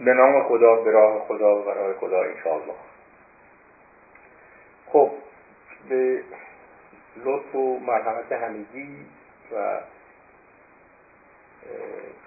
[0.00, 2.74] به نام خدا به راه خدا و برای خدا انشاءالله.
[4.86, 5.10] خب
[5.88, 6.22] به
[7.24, 9.06] لطف و مرحمت همگی
[9.52, 9.80] و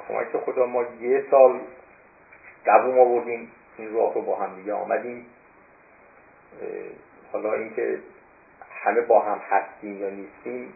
[0.07, 1.59] کمک خدا ما یه سال
[2.65, 5.25] دووم آوردیم این راه رو با هم دیگه آمدیم.
[7.31, 7.99] حالا اینکه
[8.83, 10.73] همه با هم هستیم یا نیستیم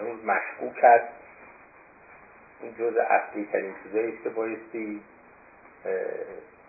[0.00, 1.12] هنوز مشکوک است
[2.60, 5.02] این جز اصلی ترین چیزایی که بایستی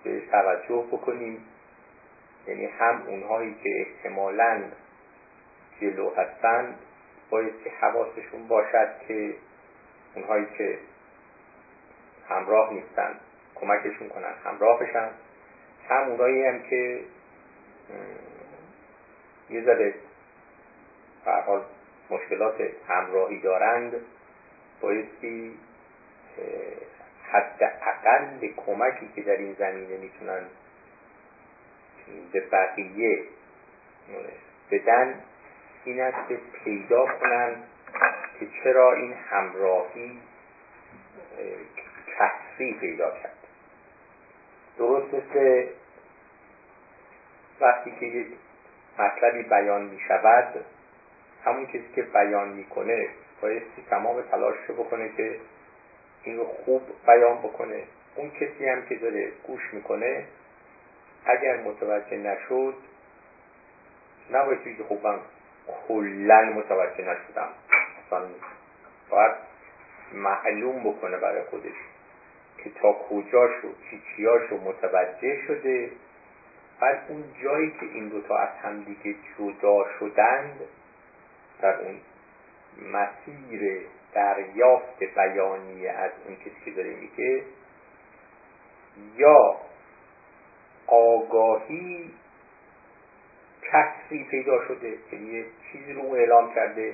[0.03, 1.45] به توجه بکنیم.
[2.47, 4.63] یعنی هم اونهایی که احتمالا
[5.81, 6.75] جلو هستن
[7.29, 9.33] بایستی حواسشون باشد که
[10.15, 10.79] اونهایی که
[12.29, 13.19] همراه نیستن
[13.55, 15.09] کمکشون کنن همراه بشن.
[15.89, 17.03] هم اونایی هم که
[19.49, 19.93] یه ذره
[22.09, 22.55] مشکلات
[22.87, 23.93] همراهی دارند
[24.81, 25.57] بایستی
[27.31, 30.41] حد اقل کمکی که در این زمینه می‌تونن
[32.31, 33.23] به بقیه
[34.71, 35.23] بدن
[35.85, 37.55] این است که پیدا کنن
[38.39, 40.19] که چرا این همراهی
[42.07, 43.37] کسری پیدا کرد.
[44.77, 45.67] درست مثل
[47.61, 48.25] وقتی که
[48.99, 50.65] مطلبی بیان می شود
[51.45, 53.09] همون کسی که بیان می‌کنه
[53.41, 55.39] بایستی تمام تلاش رو بکنه که
[56.23, 57.83] این رو خوب بیان بکنه.
[58.15, 60.25] اون کسی هم که داره گوش می‌کنه
[61.25, 62.73] اگر متوجه نشد
[64.31, 65.19] نباید که خب من
[65.87, 67.49] کلا متوجه نشدم.
[68.07, 68.21] اصلا
[69.09, 69.31] باید
[70.13, 71.75] معلوم بکنه برای خودش
[72.57, 75.91] که تا کجا شد چی چیاشو متوجه شده.
[76.79, 80.59] بعد اون جایی که این دوتا از همدیگه جدا شدند
[81.61, 81.99] در اون
[82.93, 83.81] مسیر
[84.13, 87.43] دریافت بیانی از اون کسی که داره میگه
[89.17, 89.57] یا
[90.87, 92.11] آگاهی
[93.71, 96.93] کسری پیدا شده یعنی یه چیزی رو اعلام کرده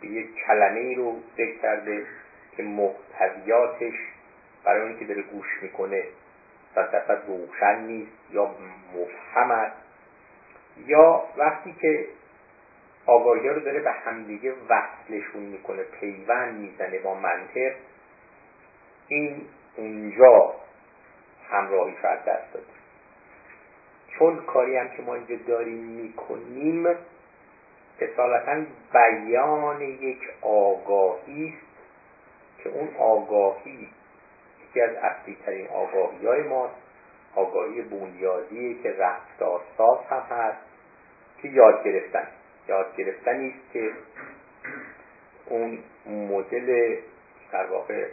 [0.00, 2.06] به یک کلمه رو ذکر کرده
[2.56, 3.94] که محتویاتش
[4.64, 6.04] برای اون که داره گوش می‌کنه
[6.74, 8.54] صد درصد روشن نیست یا
[8.94, 9.76] مفهم است.
[10.86, 12.06] یا وقتی که
[13.08, 17.72] آگاهی رو داره به همدیگه وصلشون می‌کنه پیوند می‌زنه با منطق.
[19.08, 19.40] این
[19.76, 20.54] اونجا
[21.50, 22.66] همراهی فرد دست داده.
[24.18, 26.86] چون کاری هم که ما اینجا داریم می‌کنیم
[28.00, 31.66] اصالتا بیان یک آگاهی است
[32.62, 33.88] که اون آگاهی
[34.70, 36.74] یکی از اصلی ترین آگاهی های ماست.
[37.34, 40.58] آگاهی بنیادی که رفتارساز هم هست
[41.42, 42.28] که یاد گرفتن.
[42.68, 43.90] یاد گرفتنی است که
[45.46, 46.96] اون مدل
[47.52, 48.08] در واقع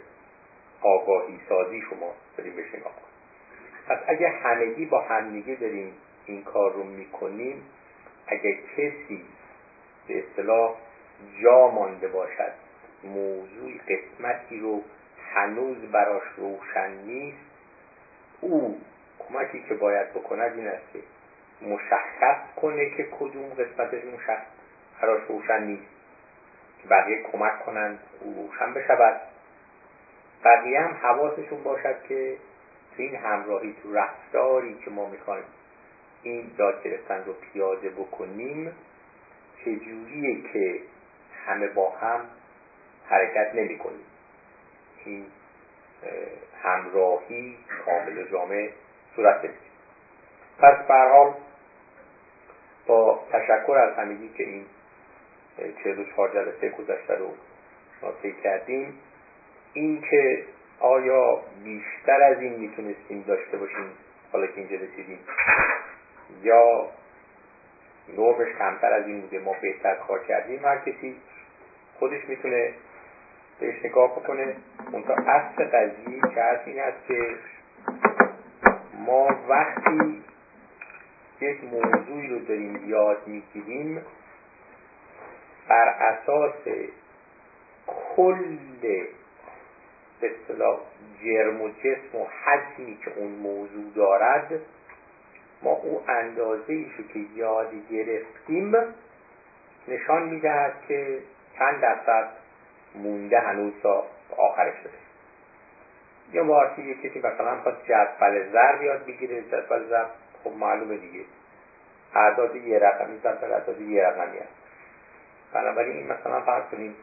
[0.80, 2.92] آگاهی سازی شما داریم بهش نگاه
[3.88, 5.92] پس اگه همگی با همدیگه داریم
[6.26, 7.62] این کار رو می‌کنیم
[8.26, 9.24] اگه کسی
[10.08, 10.74] به اصطلاح
[11.42, 12.52] جا مانده باشد
[13.04, 14.82] موضوع قسمتی رو
[15.34, 17.38] هنوز براش روشن نیست
[18.40, 18.80] او
[19.18, 20.98] کمکی که باید بکند این است که
[21.62, 24.46] مشخص کنه که کدوم قسمتش مشخص
[25.00, 25.96] براش روشن نیست.
[26.82, 29.20] که بقیه کمک کنند او روشن بشود.
[30.44, 32.36] بقیه هم حواسشون باشد که
[32.96, 35.44] تو این همراهی تو رفتاری که ما می‌خوایم
[36.22, 38.72] این یاد گرفتن رو پیاده بکنیم
[39.64, 40.80] چجوریه که
[41.46, 42.20] همه با هم
[43.08, 44.06] حرکت نمی کنیم
[45.04, 45.26] این
[46.62, 48.70] همراهی کامل و جامع
[49.16, 49.60] صورت بگیریم
[50.58, 51.34] پس برحال
[52.86, 54.64] با تشکر از همگی که این
[55.84, 57.30] چهل و چهار جلسه گذشته رو
[58.02, 58.98] ناطی کردیم.
[59.72, 60.44] این که
[60.80, 63.90] آیا بیشتر از این می‌تونستیم داشته باشیم
[64.32, 65.18] حالا که اینجا رسیدیم
[66.42, 66.88] یا
[68.16, 71.16] نوبش کمتر از این بوده ما بهتر کار کردیم؟ هر کسی
[71.98, 72.74] خودش می‌تونه
[73.60, 74.56] بهش نگاه بکنه.
[74.92, 77.36] منتها اصل قضیه که هست این است که
[79.06, 80.22] ما وقتی
[81.40, 84.02] یک موضوعی رو داریم یاد می‌گیریم.
[85.68, 86.68] بر اساس
[87.86, 89.08] کل به
[90.22, 90.78] اصطلاح
[91.24, 94.60] جرم و جسم و حجمی که اون موضوع دارد
[95.62, 98.74] ما او اندازه ایشو که یاد گرفتیم
[99.88, 101.18] نشان می‌دهد که
[101.58, 102.28] چند درصد
[102.94, 104.06] مونده هنوز تا
[104.36, 104.92] آخرش شده
[106.32, 110.10] یا وقتی یک کسی مثلا خواست جدول ضرب یاد بگیره جدول ضرب
[110.46, 111.24] خب معلومه دیگه.
[112.14, 114.48] اعداد یه رقمی ضرب اعداد یه رقمی هست
[115.52, 116.94] بنابراین این مثلا فرض کنیم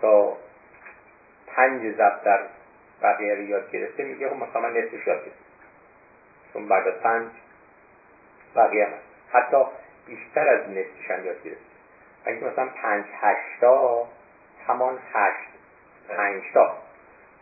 [0.00, 0.36] تا
[1.46, 2.40] پنج ضبط در
[3.02, 5.44] بقیه رو یاد گرفته میگه خب مثلا من نصفش یاد گرفته
[6.52, 7.28] چون بعد از پنج
[8.56, 9.04] بقیه هست.
[9.32, 9.64] حتی
[10.06, 11.64] بیشتر از نصفش هم یاد گرفته.
[12.24, 14.08] اگه مثلا پنج هشتا
[14.66, 15.48] همان هشت
[16.08, 16.76] پنجتا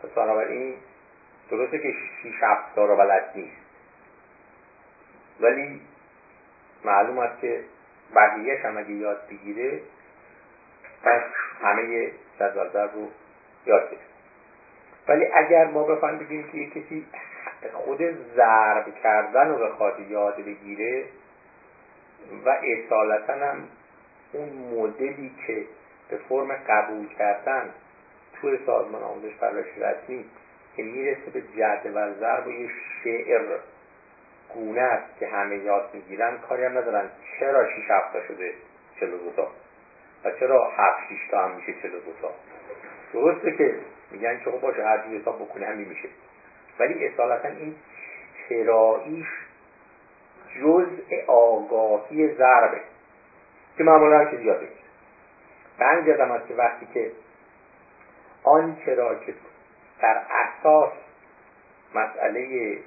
[0.03, 0.75] پس بنابراین
[1.49, 3.62] درسته که شیش هفتا رو بلد نیست.
[5.43, 5.81] ولی
[6.85, 7.63] معلوم است که
[8.15, 9.79] بقیهش هم اگه یاد بگیره
[11.03, 11.21] پس
[11.61, 13.07] همه جدول رو
[13.65, 14.13] یاد گرفت
[15.07, 17.05] ولی اگر ما بخوایم بگیم که کسی
[17.73, 17.99] خود
[18.35, 21.05] ضرب کردن رو بخواد یاد بگیره
[22.45, 23.67] و اصالتا هم
[24.33, 25.65] اون مدلی که
[26.09, 27.69] به فرم قبول کردن
[28.41, 30.25] تو سازمان آموزش پرورش رسمی
[30.75, 32.69] که می‌رسه به جدول ضرب و یه
[33.03, 33.57] شعر
[34.53, 37.09] گونه است که همه یاد می‌گیرن کاری هم ندارن.
[37.39, 38.53] چرا شیش هفته شده
[38.99, 39.47] چلو دوتا
[40.23, 42.33] و چرا هفت شیش تا هم میشه چلو دوتا
[43.13, 43.75] درسته که
[44.11, 46.09] میگن که خب باشه هر جور حساب بکنه همین میشه.
[46.79, 47.75] ولی اصالتا این
[48.49, 49.27] چراییش
[50.61, 52.81] جزء آگاهی ضربه
[53.77, 54.73] که معمولا هم چیزی یاد بگیره
[55.79, 56.05] به همین
[56.47, 57.11] که وقتی که
[58.43, 59.33] آنچه را که
[60.01, 60.91] در اساس
[61.95, 62.77] مسئله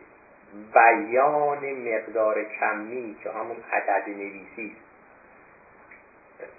[0.74, 4.76] بیان مقدار کمی که همون عدد نویسی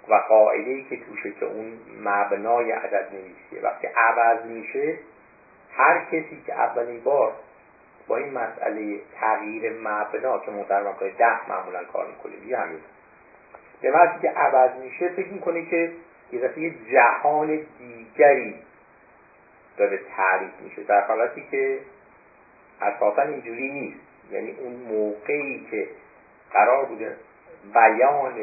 [0.08, 3.62] و قاعده که توشه که اون مبنای عدد نویسیه.
[3.62, 4.98] وقتی عوض میشه
[5.72, 7.32] هر کسی که اولین بار
[8.08, 12.80] با این مسئله تغییر مبنا که در مقدار ده معمولا کار می‌کنه یه همین.
[13.82, 15.92] به وقتی که عوض میشه فکر می‌کنه که
[16.32, 18.54] یه دفعه جهان دیگری
[19.76, 20.82] داره تعریف میشه.
[20.82, 21.78] در حالتی که
[22.80, 24.00] اساسا اینجوری نیست.
[24.32, 25.88] یعنی اون موقعی که
[26.52, 27.16] قرار بوده
[27.74, 28.38] بیان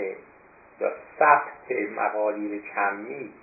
[0.79, 3.33] یا ثبت مقالیر کمی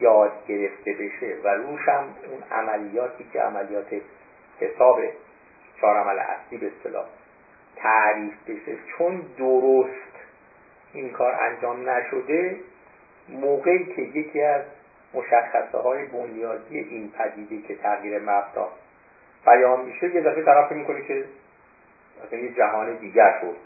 [0.00, 3.86] یاد گرفته بشه و روش هم اون عملیاتی که عملیات
[4.60, 5.00] حساب
[5.80, 7.04] چهار عمل اصلی به اصطلاح
[7.76, 10.14] تعریف بشه چون درست
[10.92, 12.56] این کار انجام نشده
[13.28, 14.62] موقعی که یکی از
[15.14, 18.68] مشخصه های بنیادی این پدیده که تغییر مبدا
[19.46, 21.24] بیان میشه یه دفعه طرف می‌کنه که
[22.26, 23.56] مثلا یه جهان دیگر شد.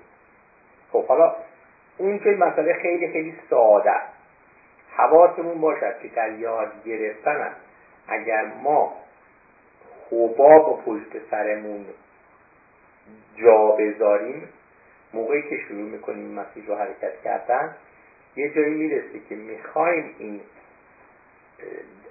[0.92, 1.36] خب حالا
[1.98, 3.94] اون که مسئله خیلی خیلی ساده
[4.96, 7.56] حواسمون باشد که در یاد گرفتن
[8.08, 8.96] اگر ما
[10.10, 11.86] حباب پشت سرمون
[13.36, 14.48] جا بذاریم
[15.14, 17.74] موقعی که شروع می‌کنیم مسیر رو حرکت کردن
[18.36, 20.40] یه جایی می‌رسه که می‌خوایم این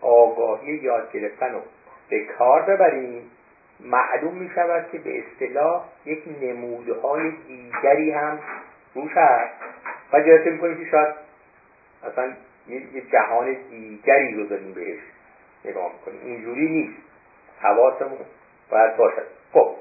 [0.02, 1.62] آگاهی یاد گرفتن رو
[2.10, 3.32] به کار ببریم.
[3.80, 8.40] معلوم می شود که به اصطلاح یک نمودهای دیگری هم
[8.96, 9.54] روش هست.
[10.14, 11.16] و جلسه می‌کنیم که شاید
[12.12, 12.34] اصلا
[12.68, 15.00] یه جهان دیگری رو داریم بهش
[15.66, 16.22] نگاه می‌کنیم.
[16.24, 17.02] اینجوری نیست.
[17.62, 18.18] حواسمون
[18.70, 19.26] باید باشد.
[19.54, 19.76] خب.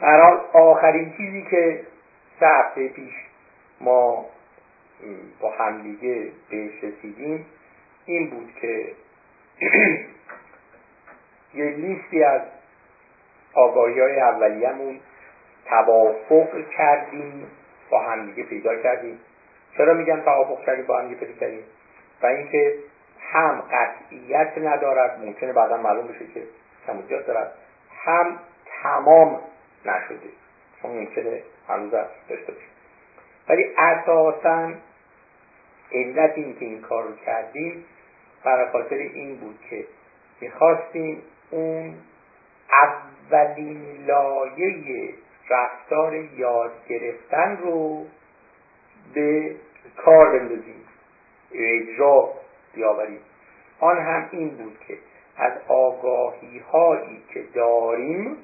[0.00, 1.80] برحال آخرین چیزی که
[2.40, 3.14] سه هفته پیش
[3.80, 4.26] ما
[5.40, 7.46] با همدیگه بهش رسیدیم
[8.06, 8.92] این بود که
[11.54, 12.40] یه لیستی از
[13.60, 15.00] آگاهی های اولیه‌مون
[15.68, 17.46] توافق کردیم
[17.90, 19.18] با همدیگه پیدا کردیم.
[19.76, 21.64] چرا میگم توافق کردیم؟ با همدیگه پیدا کردیم.
[22.22, 22.74] و اینکه
[23.32, 26.42] هم قطعیت ندارد ممکنه بعدا معلوم بشه که
[26.86, 27.52] کم دارد.
[28.04, 28.38] هم
[28.82, 29.40] تمام
[29.84, 30.30] نشده.
[30.82, 31.90] چون ممکنه هنوز
[32.28, 32.66] داشته باشه
[33.48, 34.72] ولی اساسا
[35.92, 37.84] علت این که این کار رو کردیم
[38.44, 39.84] برای خاطر این بود که
[40.40, 41.94] می‌خواستیم اون
[43.30, 45.14] اولین لایه
[45.50, 48.06] رفتار یاد گرفتن رو
[49.14, 49.54] به
[49.96, 50.84] کار بندازیم.
[51.52, 52.32] اجرا
[52.74, 53.20] بیاوریم.
[53.80, 54.98] آن هم این بود که
[55.36, 58.36] از آگاهی هایی که داریم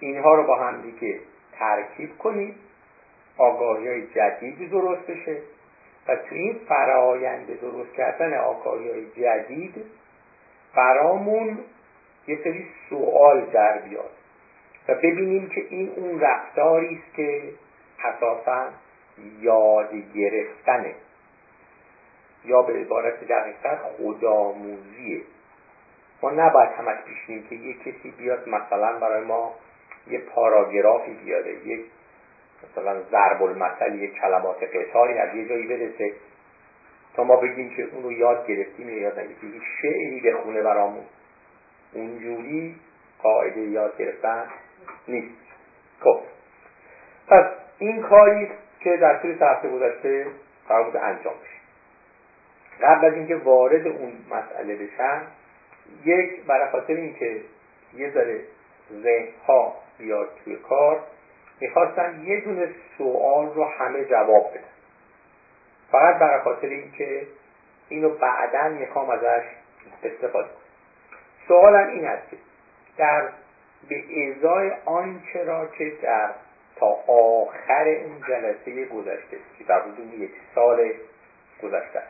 [0.00, 1.20] اینها رو با هم دیگه
[1.58, 2.54] ترکیب کنیم.
[3.38, 5.36] آگاهی های جدید درست بشه
[6.08, 9.74] و تو این فرایند درست کردن آگاهی های جدید
[10.76, 11.58] برامون
[12.26, 14.10] یه سری سوال در بیاد
[14.88, 17.42] و ببینیم که این اون رفتاری است که
[18.04, 18.68] اساسا
[19.40, 20.94] یاد گرفتنه.
[22.44, 25.20] یا به عبارت دقیقتر خودآموزیه.
[26.22, 29.54] ما نباید همش پیشنیم که یه کسی بیاد مثلا برای ما
[30.06, 31.84] یه پاراگرافی بیاره یک
[32.70, 36.12] مثلا ضرب المثل یک کلمات قطاری از یه جایی برسه
[37.14, 41.04] تا ما بگیم که اونو یاد گرفتیم یا یاد نگرفتیم شعری بخونه برامون.
[41.94, 42.76] اونجوری
[43.22, 44.44] قاعده یاد گرفتن
[45.08, 45.34] نیست.
[46.00, 46.20] خب.
[47.28, 47.44] پس
[47.78, 50.26] این کاری که در طول هفته گذشته
[50.68, 51.64] قرار بود انجام بشه.
[52.86, 55.22] قبل از اینکه وارد اون مسئله بشن
[56.04, 57.40] یک برای خاطر اینکه
[57.94, 58.40] یه ذره
[59.02, 61.00] ذهن ها بیاد توی کار
[61.60, 64.64] می‌خواستم یه دونه سوال رو همه جواب بدن.
[65.92, 67.26] فقط برای خاطر اینکه
[67.88, 69.44] اینو بعدا می‌خوام ازش
[70.04, 70.63] استفاده کنم.
[71.48, 72.30] سوالم این است.
[72.30, 72.36] که
[72.96, 73.28] در
[73.88, 76.30] به ازای آنچه را که در
[76.76, 80.90] تا آخر اون جلسه گذشته که در حدود یک سال
[81.62, 82.02] گذشته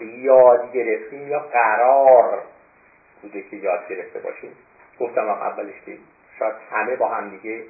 [0.00, 2.42] یاد گرفتیم یا قرار
[3.22, 4.52] بوده که یاد گرفته باشیم.
[5.00, 5.98] گفتم هم اولش که
[6.38, 7.64] شاید همه با هم دیگه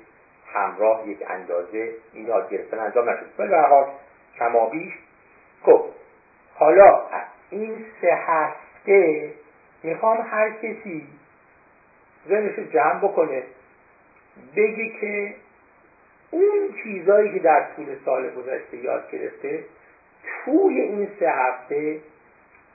[0.54, 3.26] همراه یک اندازه این یاد گرفتن انجام نشد.
[3.38, 3.86] ولی به حال
[4.38, 4.92] کمابیش
[5.62, 5.84] خب
[6.54, 7.02] حالا
[7.50, 9.30] این سه هفته
[9.82, 11.06] می‌خوام هر کسی
[12.28, 13.42] ذهنش رو جمع بکنه
[14.56, 15.34] بگی که
[16.30, 19.64] اون چیزایی که در طول سال گذشته یاد گرفته
[20.44, 22.00] توی این سه هفته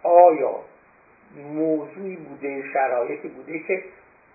[0.03, 0.59] آیا
[1.53, 3.83] موضوعی بوده شرایطی بوده که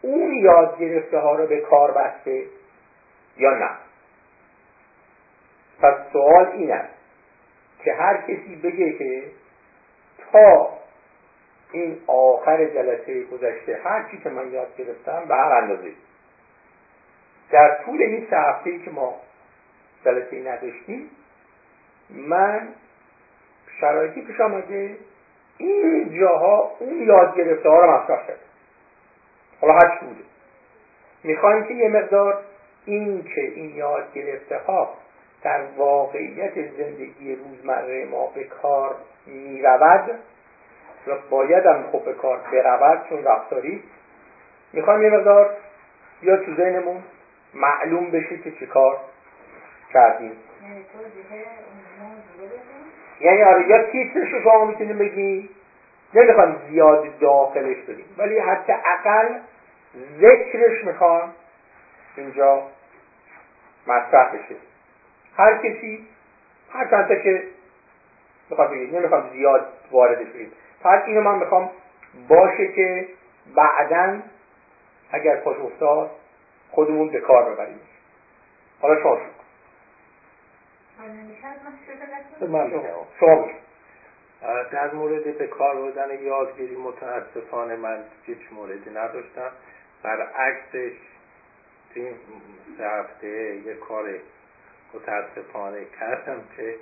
[0.02, 2.44] اون یاد گرفته ها رو به کار بسته
[3.36, 3.70] یا نه؟
[5.82, 6.94] پس سوال این است
[7.84, 9.22] که هر کسی بگه که
[10.32, 10.79] تا
[11.72, 15.92] این آخر جلسه گذشته هر چی که من یاد گرفتم به هر اندازه.
[17.50, 19.14] در طول این سه هفته که ما
[20.04, 21.10] جلسه نداشتیم
[22.10, 22.68] من
[23.80, 24.96] شرایطی پیش آمده
[25.58, 28.38] این جاها اون یاد گرفته ها رو مطرح کرد
[29.60, 30.24] حالا هر بوده.
[31.24, 32.38] می‌خوایم که یه مقدار
[32.86, 34.94] این که این یاد گرفته ها
[35.42, 38.94] در واقعیت زندگی روزمره ما به کار
[39.26, 40.10] می‌رود
[41.06, 43.82] و باید هم خب به کار برود چون رفتاری.
[44.72, 45.50] می‌خوایم یه مقدار
[46.22, 47.02] یا تو ذهنمون
[47.54, 48.98] معلوم بشه که چه کار
[49.92, 50.36] کردیم.
[53.20, 55.48] یعنی آره یا تیترش رو شما می‌تونیم بگی
[56.14, 59.38] نمی‌خوام زیاد داخلش بدیم ولی حتی اقل
[60.20, 61.32] ذکرش می‌خوام
[62.16, 62.62] اینجا
[63.86, 64.56] مطرح بشه.
[65.36, 66.06] هر کسی
[66.72, 67.42] هر چند که
[68.50, 71.70] می‌خواد بگید نمی‌خوام زیاد واردش بگیم فقط اینو من می‌خوام
[72.28, 73.08] باشه که
[73.54, 74.22] بعدا
[75.12, 76.10] اگر پاش افتاد
[76.70, 77.80] خودمون به کار ببریم.
[78.80, 79.18] حالا شما
[82.48, 82.70] من
[83.20, 83.48] شما.
[84.72, 89.50] در مورد به کار بردن یادگیری متاسفانه من هیچ موردی نداشتم.
[90.02, 90.96] برعکسش
[91.94, 92.14] این
[92.78, 94.04] سه هفته یه کار
[94.94, 96.76] متاسفانه کردم که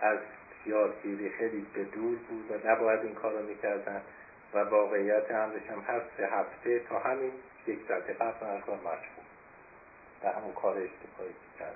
[0.00, 0.18] از
[0.66, 4.00] یادگیری خیلی به دور بود و نباید این کار رو می‌کردن
[4.54, 7.32] و واقعیت همش هم هر سه هفته تا همین
[7.66, 9.24] یک ساعت قبل من کار مشغول
[10.22, 11.74] در همون کار اشتباهی کرد.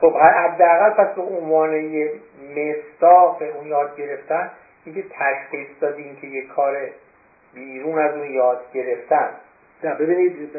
[0.00, 1.90] خب حداقل پس به عنوان
[2.56, 4.50] مستاق اون یاد گرفتن
[4.84, 6.76] اینکه تشخیص دادیم که یه کار
[7.54, 9.30] بیرون از اون یاد گرفتن.
[9.84, 10.52] نه ببینید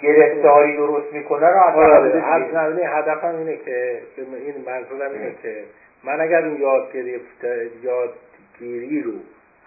[0.00, 5.64] گرفتاری درست می‌کنه رو آره هدفم اینه که این منظورم اینه که
[6.04, 6.94] من اگر اون یاد
[7.82, 9.12] یادگیری رو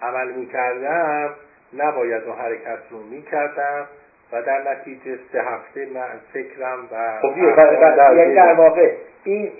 [0.02, 1.30] عمل می‌کردم
[1.74, 3.88] نباید اون حرکت رو می‌کردم
[4.32, 7.38] و در نتیجه سه هفته من فکرم و خب
[8.18, 8.92] یعنی در واقع
[9.24, 9.52] این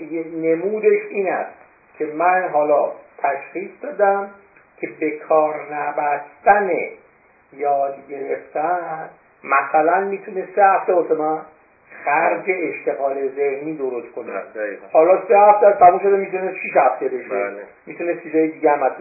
[0.42, 1.58] نمودش این است
[1.98, 4.30] که من حالا تشخیص دادم
[4.78, 6.70] که به کار نبستن
[7.54, 9.10] یاد گرفتن
[9.44, 11.42] مثلا می‌تونه سه هفته واسه من
[12.08, 14.42] خرج اشتغال ذهنی درست کنه.
[14.92, 17.30] حالا سه هفته تموم شده می‌تونه 6 هفته بشه.
[17.30, 17.64] بله.
[17.86, 18.96] می‌تونه چیزای دیگه هم ازش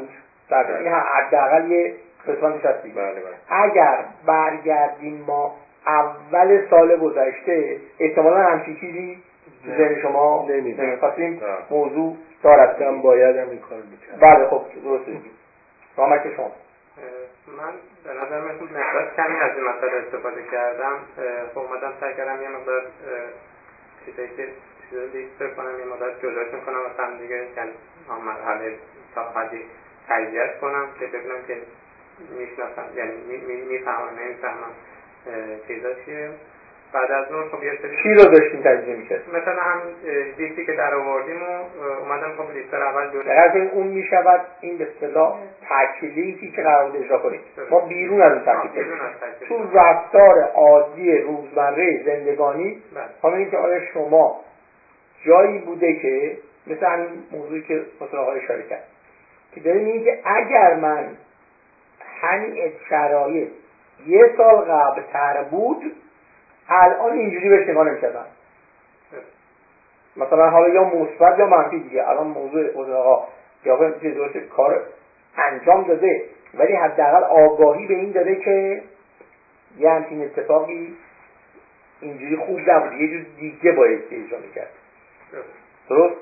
[0.51, 0.79] بله.
[0.79, 1.93] این حداقل یه
[2.29, 3.35] قسمتش هستی بله بله.
[3.49, 5.55] اگر برگردیم ما
[5.87, 9.19] اول سال گذشته احتمالا همچین چیزی
[9.67, 11.39] ذهن شما نمی‌خواستیم
[11.71, 13.03] موضوع دارد.
[13.03, 15.13] باید هم این کار می‌کرد بله خب درسته.
[15.97, 16.51] رامک شما.
[17.47, 17.73] من
[18.05, 20.99] به نظر من مقدار کمی از این مسئله استفاده کردم.
[21.55, 22.83] خب اومدم سعی کردم یه مقدار
[24.05, 24.49] چیزایی که
[24.91, 27.71] چیزا لیست کنم یه مقدار جلوشون کنم مثلا دیگه یعنی
[28.27, 28.75] مرحله
[29.15, 29.65] تا حدی
[30.09, 31.59] تجزیهش کنم که ببینم که
[32.39, 34.73] می‌شناسم یعنی می‌فهمم نمی‌فهمم
[35.67, 36.31] چیزا چیه.
[36.93, 39.81] بعد از اون خب یه سری چی رو داشتیم تجزیه می‌کرد مثلا هم
[40.39, 41.47] لیستی که در آوردیم و
[42.01, 45.39] اومدم خب لیست اول دو در اون می‌شود این به اصطلاح
[45.71, 47.41] تکلیفی که قرار بود اجرا کنیم.
[47.71, 48.87] ما بیرون از اون تکلیف
[49.49, 52.83] تو رفتار عادی روزمره زندگانی
[53.23, 53.35] بله.
[53.35, 54.41] اینکه آیا شما
[55.27, 58.85] جایی بوده که مثل همین موضوعی که مثلا آقای اشاره کرد
[59.55, 61.09] که داریم که اگر من
[62.21, 63.49] همین شرایط
[64.07, 65.93] یه سال قبل تر بود
[66.69, 68.27] الان اینجوری بهش نگاه نمی‌کردن.
[70.17, 72.09] مثلا حالا یا مثبت یا منفی دیگه.
[72.09, 73.29] الان موضوع آقا
[73.65, 74.83] یا درست کار
[75.37, 76.23] انجام داده
[76.55, 78.83] ولی حداقل آگاهی به این داده که
[79.79, 80.97] یه همچین اتفاقی
[82.01, 82.93] اینجوری خوب نبود.
[82.93, 84.71] یه جور دیگه باید اجرا می‌کرد.
[85.89, 86.15] درست؟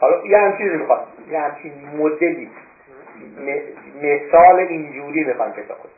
[0.00, 2.50] حالا یه همچین رو می‌خواد یه همچین مدلی.
[4.02, 5.94] مثال اینجوری می‌خوام پیدا کنیم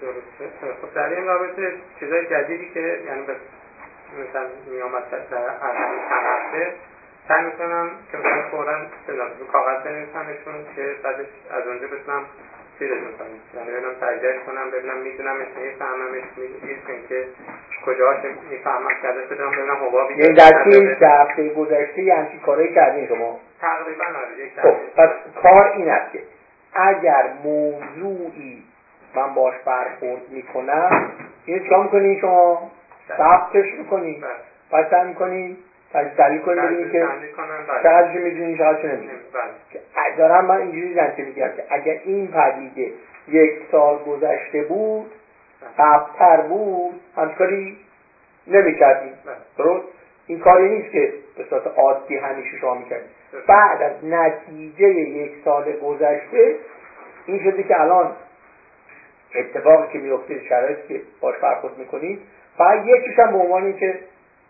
[0.00, 0.72] درسته.
[0.82, 3.34] خب در این رابطه چیزای جدیدی که یعنی به
[4.16, 5.38] مثلا میامد در
[6.10, 6.72] هفته
[7.28, 12.24] سعی می‌کنم که مثلا فورا به کاغذ بنویسمشون که بعدش از اونجا بتونم
[12.78, 17.24] چیزشون کنم یعنی ببینم تجزیهش کنم ببینم میدونمش میفهممش می‌دونم که
[17.86, 18.16] کجاش
[18.50, 23.08] می‌فهمم که ازش بدونم ببینم حبابی یعنی در این هفته گذشته یه همچین کارهایی کردین
[23.08, 25.10] شما؟ تقریبا آره یک خب پس
[25.42, 26.22] کار این است که
[26.74, 28.64] اگر موضوعی
[29.14, 31.10] من باش برخورد می‌کنم.
[31.46, 32.70] این چیکار می‌کنی شما؟
[33.18, 34.22] ثبتش می‌کنی.
[34.70, 34.82] بله.
[34.82, 35.56] پس هم می‌کنی؟
[36.18, 37.82] دلیل کنی ببینی که بله.
[37.82, 39.18] چقدرش می‌دونی چقدرش نمی‌دونی.
[39.34, 40.16] بله.
[40.16, 42.92] دارم من اینجوری زنچه میگم که اگر این پدیده
[43.28, 45.10] یک سال گذشته بود
[45.78, 47.76] قبلتر بود همچکاری
[48.46, 49.12] نمی‌کردیم.
[49.58, 49.84] درست؟
[50.26, 53.08] این کاری نیست که به صورت عادی همیشه شما می‌کردیم
[53.46, 56.54] بعد از نتیجه یک سال گذشته
[57.26, 58.12] این شده که الان
[59.34, 62.20] اتفاقی که میفته شرایطی که باش برخورد می‌کنید
[62.58, 64.00] فقط یکیش هم به عنوان که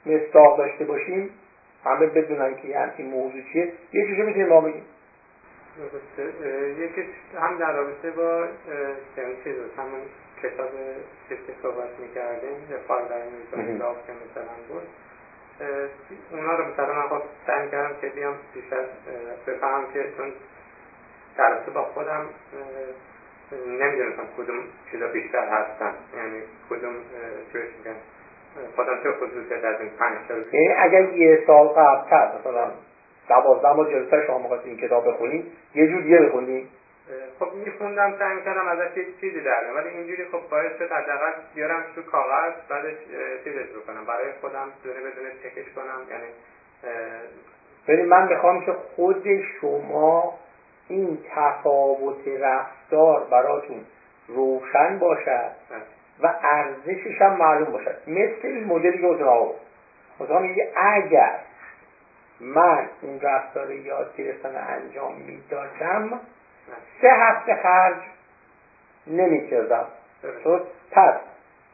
[0.07, 1.31] مستاق داشته باشیم
[1.85, 4.85] همه بدونن که همچین موضوع چیه یکیشو می‌تونیم ما بگیم.
[6.79, 7.07] یکیش
[7.41, 8.47] هم در رابطه با
[9.17, 10.01] یعنی چیز همون
[10.43, 10.71] کتاب
[11.29, 14.83] که صحبت می‌کردیم یه فایل در این که مثلا بود.
[16.33, 18.85] اونا رو مثلا من خب سعی کردم که بیام بیشتر
[19.47, 20.33] بفهم که چون
[21.37, 22.27] در با خودم
[23.67, 24.59] نمی‌دونستم کدوم
[24.91, 25.95] چیزا بیشتر هستن.
[26.17, 26.95] یعنی کدوم
[27.53, 27.97] چیش میگن
[28.77, 32.71] خودم چه خصوصیت از این پنج سال یعنی اگر یه سال قبلتر مثلا
[33.29, 36.69] دوازده ما جلوتر شما می‌خواستین این کتاب بخونی یه جور دیگه بخونی
[37.39, 41.85] خب میخوندم سعی می‌کردم ازش یه چیزی در ولی اینجوری خب باید شد حداقل بیارم
[41.95, 42.95] تو کاغذ بعدش
[43.45, 44.05] چیزش بکنم.
[44.05, 46.01] برای خودم دونه بدونه چکش کنم.
[46.11, 46.27] یعنی
[47.89, 49.27] ببین من می‌خوام که خود
[49.61, 50.39] شما
[50.89, 53.85] این تفاوت رفتار براتون
[54.29, 55.51] روشن باشد
[56.23, 57.97] و ارزشش هم معلوم باشد.
[58.07, 59.55] مثل این مدلی که آقا
[60.21, 61.39] مثلا میگه اگر
[62.41, 66.21] من اون رفتار یاد گرفتن انجام می‌دادم
[67.03, 67.97] سه هفته خرج
[69.07, 69.87] نمی‌کردم.
[70.91, 71.15] پس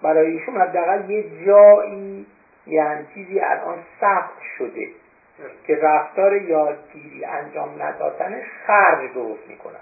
[0.03, 2.27] برای ایشون حداقل یه جایی
[2.67, 4.89] یعنی چیزی الان ثبت شده.
[5.67, 9.81] که رفتار یادگیری انجام ندادن خرج درست می‌کنن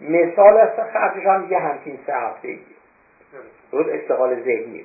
[0.00, 2.58] مثال از خرجش هم یه همچین سه هفته ایه
[3.72, 4.84] درست استقال ذهنیه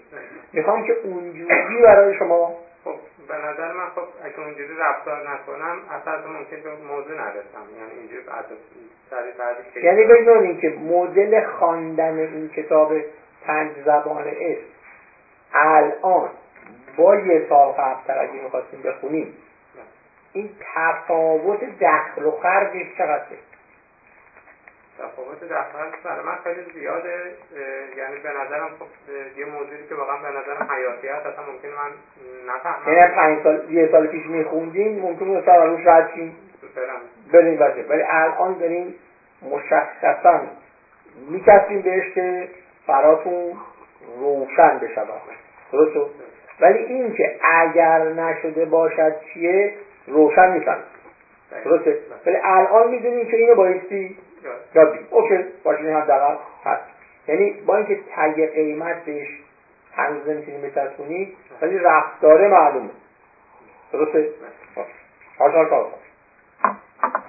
[0.53, 2.95] می‌خوام که اونجوری برای شما خب
[3.27, 8.23] به نظر من خب اگه اونجوری رفتار نکنم اصلا ممکن به موضوع نداشتم یعنی اینجوری
[9.09, 12.93] سری یعنی بدونین که مدل خواندن این کتاب
[13.45, 14.61] پنج زبان اسم
[15.53, 16.29] الان
[16.97, 19.33] با یه سال قبلتر اگه می‌خواستیم بخونیم
[20.33, 23.37] این تفاوت دخل و خرجش چقدره
[24.99, 27.35] تفاوت دخل برای من خیلی زیاده
[27.97, 31.91] یعنی به نظرم خب یه موضوعی که واقعا به نظرم حیاتی هست اصلا ممکن من
[32.53, 32.97] نفهمم.
[32.97, 36.35] یعنی پنج سال یه سال پیش میخوندین ممکن بود سال روش رد شیم
[37.33, 38.95] بریم وجه ولی الان داریم
[39.41, 40.41] مشخصا
[41.29, 42.49] میکسیم بهش که
[42.87, 43.57] فراتون
[44.19, 45.21] روشن بشود
[45.71, 46.11] درست
[46.59, 49.73] ولی این که اگر نشده باشد چیه؟
[50.09, 50.83] روشن می‌فهمید
[51.65, 54.17] درسته؟ ولی الان می‌دونیم که اینو بایستی
[54.75, 56.83] یاد بگیم اوکی باشه این حداقل هست.
[57.27, 59.27] یعنی با اینکه تگ قیمتش
[59.95, 62.89] هنوز نمی‌تونیم بچسبونی ولی رفتاره معلومه.
[63.93, 64.29] درسته؟
[65.37, 65.87] حالا کار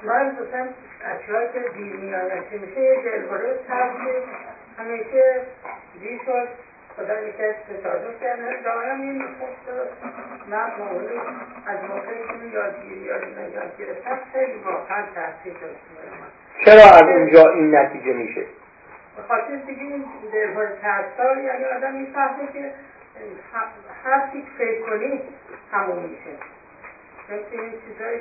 [0.03, 0.69] من مثلا
[1.05, 2.99] اشیاء که دیر میشه؟ یه
[3.69, 3.91] سبز
[4.79, 5.43] همیشه
[6.01, 6.21] دیر
[6.97, 9.25] خدا می‌کرد تصادف کرد دائم این
[10.49, 11.19] من موقعی
[11.67, 13.23] از موقعی که یادگیری یاد
[13.55, 15.81] یاد گرفتم خیلی واقعا تاثیر داشت
[16.65, 18.45] چرا از اونجا این نتیجه میشه؟
[19.29, 22.73] خاطر دیگه این دربار ترسال یعنی آدم می‌فهمه که
[24.05, 25.21] هر چی فکر کنی
[25.73, 26.31] همون میشه.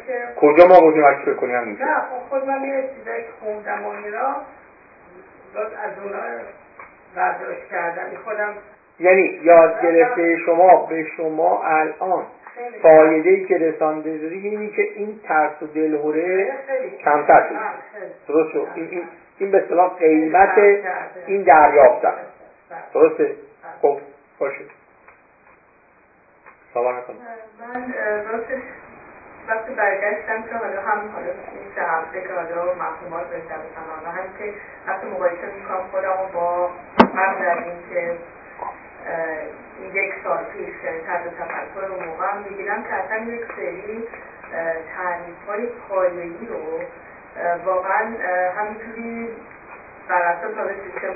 [0.08, 3.24] که کجا ما گفتیم هر فکر کنی همون میشه؟ نه خب خود من یه چیزایی
[3.24, 4.36] که خوندم و اینا
[5.56, 6.20] از اونا
[7.16, 8.54] برداشت کردن خودم
[9.00, 12.26] یعنی یاد گرفته شما به شما الان
[12.82, 16.52] فایده ای که رسانده داری اینی که این ترس و دلهوره
[17.04, 17.56] کمتر شد.
[18.28, 18.68] درست شد.
[18.76, 19.04] این, این,
[19.40, 20.58] این به اصطلاح قیمت
[21.28, 22.14] این دریافتن.
[22.94, 23.36] درسته؟
[23.82, 23.98] خب
[24.40, 24.62] باشه.
[26.76, 27.14] نکن
[27.60, 27.94] من
[28.32, 28.62] راستش
[29.50, 34.12] وقتی برگشتم که حالا هم حالا این سه هفته که حالا مفهومات بهتر بفهمم و
[34.12, 34.54] هم که
[34.88, 36.70] وقتی مقایسه می‌کنم خودم با
[37.18, 38.18] قبل از اینکه
[39.94, 44.08] یک سال پیش که طرز تفکر اون موقع می‌بینم که اصلا یک سری
[44.96, 46.80] تعریف های پایه‌ای رو
[47.66, 48.06] واقعا
[48.58, 49.30] همینجوری
[50.10, 51.14] بر اساس حالا سیستم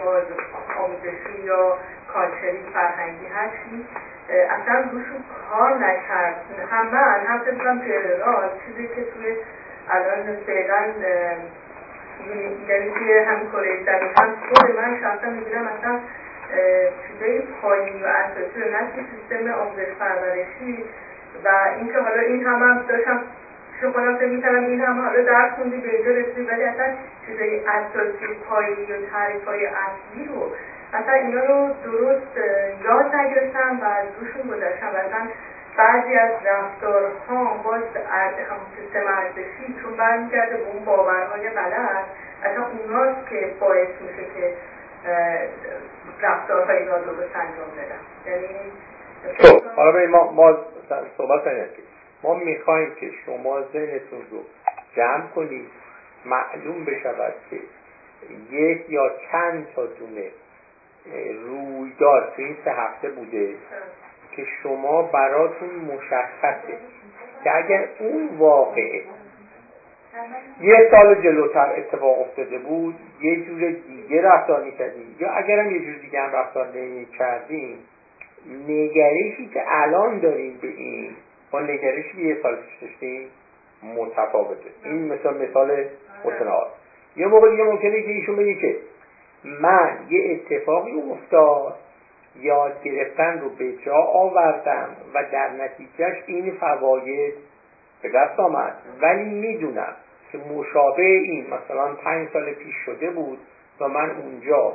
[0.80, 1.78] آموزشی یا
[2.13, 3.86] کالچری فرهنگی هرچی
[4.30, 6.36] اصلا روشون کار نکرد.
[6.72, 9.36] هم من هم فکرم جنرال چیزی که توی
[9.90, 10.80] الان فعلا
[12.70, 13.80] یعنی توی هم کره
[14.18, 16.00] هم خود من شخصا می‌بینم اصلا
[17.08, 20.86] چیزای پایینی و اساسی رو نه سیستم آموزش پرورشی
[21.46, 23.22] و اینکه حالا این هم هم داشتم
[23.82, 26.86] چون خودم فکر می‌کردم این هم حالا درس خوندی به اینجا رسیدی ولی اصلا
[27.26, 30.52] چیزای اساسی پایینی و تعریف های اصلی رو
[30.94, 32.38] اصلا اینا رو درست
[32.84, 35.28] یاد نگرفتم و از روشون گذاشتم و اصلا
[35.78, 37.82] بعضی از رفتارها باز
[38.50, 42.06] همون سیستم ارزشی چون برمیگرده به اون باورهای غلط
[42.44, 44.54] اصلا اوناست که باعث میشه که
[46.22, 48.32] رفتارهای نادرست انجام بدن.
[48.32, 48.48] یعنی
[49.38, 50.58] خب حالا ما ما
[51.18, 51.48] صحبت
[52.24, 54.44] ما می‌خوایم که شما ذهنتون رو
[54.96, 55.70] جمع کنید
[56.26, 57.60] معلوم بشود که
[58.52, 60.32] یک یا چند تا دونه
[61.46, 63.50] رویداد تو این سه هفته بوده
[64.36, 66.78] که شما براتون مشخصه
[67.44, 69.02] که اگر اون واقعه
[70.62, 75.96] یه سال جلوتر اتفاق افتاده بود یه جور دیگه رفتار می‌کردیم یا اگرم یه جور
[75.96, 77.78] دیگه هم رفتار نمی‌کردیم
[78.68, 81.12] نگرشی که الان داریم به این
[81.52, 83.28] با نگرشی که یه سال پیش داشتیم
[83.84, 84.70] متفاوته.
[84.84, 85.86] این مثال مثال
[86.26, 86.72] متناقض
[87.16, 88.76] یه موقع دیگه ممکنه که ایشون بگه که
[89.44, 91.76] من یه اتفاقی افتاد.
[92.40, 97.34] یاد گرفتن رو به جا آوردم و در نتیجهش این فواید
[98.02, 98.74] به دست آمد.
[99.02, 99.96] ولی می‌دونم
[100.32, 103.40] که مشابه این مثلا پنج سال پیش شده بود
[103.80, 104.74] و من اونجا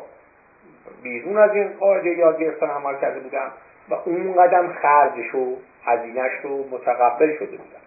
[1.02, 3.52] بیرون از این قاعده یاد گرفتن عمل کرده بودم
[3.90, 7.80] و اون قدم خرجش و هزینهش رو متقبل شده بودم.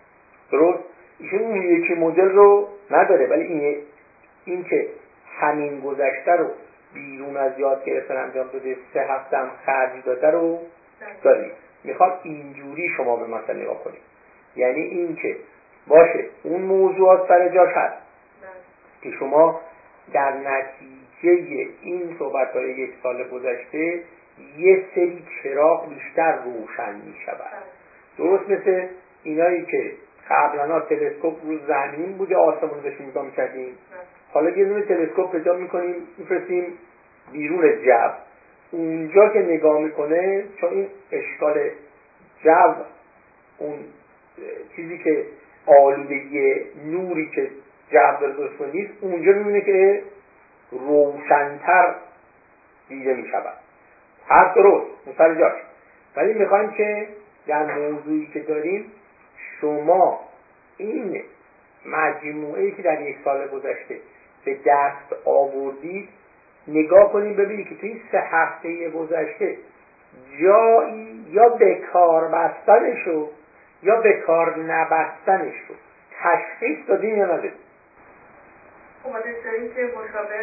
[0.51, 0.79] درست؟
[1.19, 3.77] ایشون اون یکی مدل رو نداره ولی این
[4.45, 4.87] این که
[5.39, 6.47] همین گذشته رو
[6.93, 10.59] بیرون از یاد گرفتن انجام داده سه هفته هم خرج داده رو
[11.23, 11.51] داریم.
[11.83, 14.01] می‌خواد اینجوری شما به مسئله نگاه کنید.
[14.55, 15.37] یعنی این که
[15.87, 17.97] باشه اون موضوعات سر جاش هست.
[19.01, 19.61] که شما
[20.13, 23.99] در نتیجه این صحبت های یک سال گذشته
[24.57, 27.63] یه سری چراغ بیشتر روشن می شود
[28.17, 28.87] درست مثل
[29.23, 29.91] اینایی که
[30.29, 33.77] قبلا تلسکوپ رو زمین بوده آسمون رو داشتیم نگاه می‌کردیم.
[34.33, 36.73] حالا یه دونه تلسکوپ پیدا می‌کنیم میفرستیم
[37.31, 38.09] بیرون جو.
[38.71, 41.69] اونجا که نگاه می‌کنه چون این اشکال
[42.43, 42.73] جو
[43.57, 43.75] اون
[44.75, 45.25] چیزی که
[45.65, 47.49] آلودگی نوری که
[47.91, 50.03] جو داره درست نیست اونجا می‌بینه که
[50.71, 51.95] روشنتر
[52.89, 53.57] دیده می‌شود.
[54.27, 55.53] هر درست مثال جاش.
[56.15, 57.07] ولی می‌خوایم که
[57.47, 58.91] در موضوعی که داریم
[59.61, 60.19] شما
[60.77, 61.21] این
[61.85, 63.97] مجموعه که در یک سال گذشته
[64.45, 66.09] به دست آوردید
[66.67, 69.57] نگاه کنیم ببینید که توی سه هفته گذشته
[70.41, 73.29] جایی یا به کار بستنش رو
[73.83, 75.75] یا به کار نبستنش رو
[76.23, 77.51] تشخیص دادیم یا ندادیم؟
[79.03, 79.11] خب
[79.75, 80.37] که مشابه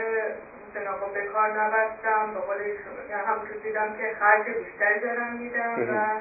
[1.14, 2.56] به کار نبستم به قول
[3.26, 6.20] همونجور دیدم که خرج بیشتری دارم میدم و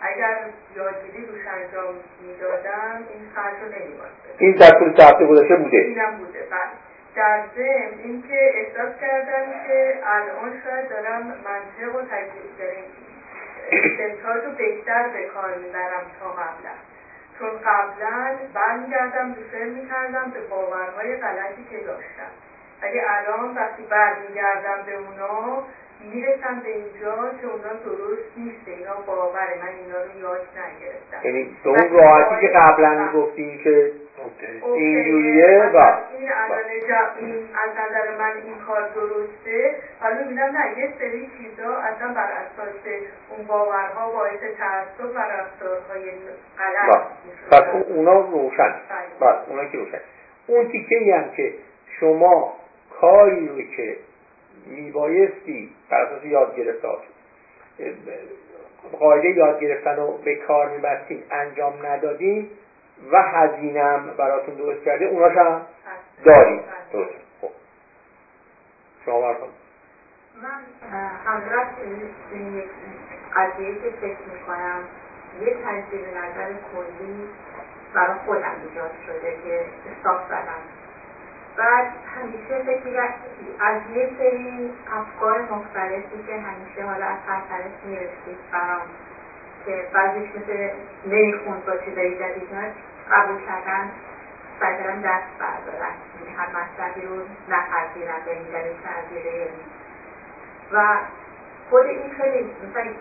[0.00, 0.38] اگر
[0.76, 1.94] یادگیری روش انجام
[2.26, 6.85] می‌دادم این خرج رو نمیباسته این در طول هفته گذشته بوده؟ اینم بوده بله.
[7.16, 12.56] در ضمن اینکه احساس کردم که الان شاید دارم منطق و تجدید
[13.72, 16.74] استنتاج رو بهتر به کار می‌برم تا قبلا.
[17.38, 22.32] چون قبلا برمیگردم ریفر می‌کردم به باورهای غلطی که داشتم.
[22.82, 25.62] ولی الان وقتی برمیگردم به اونا
[26.00, 28.68] می‌رسم به اینجا که اونا درست نیست.
[28.68, 29.54] اینا باوره.
[29.62, 31.20] من اینا رو یاد نگرفتم.
[31.24, 33.90] یعنی به اون راحتی که قبلا می‌گفتیم که
[34.74, 35.76] اینجوریه و
[36.18, 36.28] این
[37.18, 39.76] این از نظر من این کار درسته.
[40.00, 42.74] حالا می‌بینم نه یه سری چیزا اصلا بر اساس
[43.30, 46.10] اون باورها باعث تعصب و رفتارهای
[46.58, 47.02] غلط
[47.50, 48.74] پس اونا روشن.
[48.90, 49.30] بله.
[49.30, 50.00] بس اونا که روشن.
[50.46, 51.54] اون تیکه هم که
[52.00, 52.54] شما
[53.00, 53.96] کاری رو که
[54.66, 56.88] میبایستی بر اساس یاد گرفته
[58.98, 62.50] قاعده یاد گرفتن رو به کار میبستیم انجام ندادیم
[63.12, 65.62] و هزینم براتون درست کرده اوناش هم
[66.24, 66.60] داریم.
[66.92, 67.14] درست.
[67.40, 67.50] خب.
[69.04, 69.34] شما
[70.42, 70.60] من
[71.26, 71.66] همراه
[72.32, 72.62] این
[73.34, 74.80] قضیه که فکر می‌کنم
[75.40, 77.28] یه تجدید نظر کلی
[77.94, 80.62] برای خودم ایجاد شده که استاف زدم
[81.56, 83.00] بعد همیشه فکر
[83.60, 88.86] از یه سری افکار مختلفی که همیشه حالا از هر طرف می‌رسید برام.
[89.66, 90.68] که بعضیش مثل
[91.06, 92.48] نمی‌خوند با چیزایی جدید
[93.10, 93.90] قبول کردن
[94.60, 95.94] سعی دست بردارن.
[96.20, 97.16] یعنی هر مطلبی رو
[97.48, 99.48] نپذیرم به این دلیل تغییر
[100.72, 100.96] و
[101.70, 102.92] خود این خیلی مثلا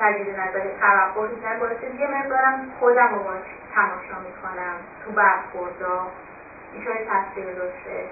[0.00, 4.74] تجدید نظر توقع می‌کنم باعث یه مقدارم خودم رو باش تماشا می‌کنم.
[5.04, 6.06] تو برخوردا
[6.72, 8.04] این شاید تاثیر داشته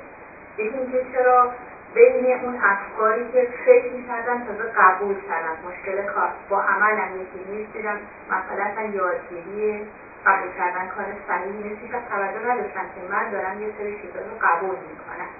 [0.59, 1.53] یکی اینکه چرا
[1.95, 6.29] بین اون افکاری که فکر می‌کردم تازه قبول کردم مشکل کار.
[6.49, 7.99] با عملم یکی نیست دیدم
[8.31, 9.87] مثلا یادگیری
[10.27, 11.81] قبول کردن کار صحیح نیست.
[11.83, 15.31] هیچ توجه نداشتم که من دارم یه سری چیزا رو قبول می‌کنم.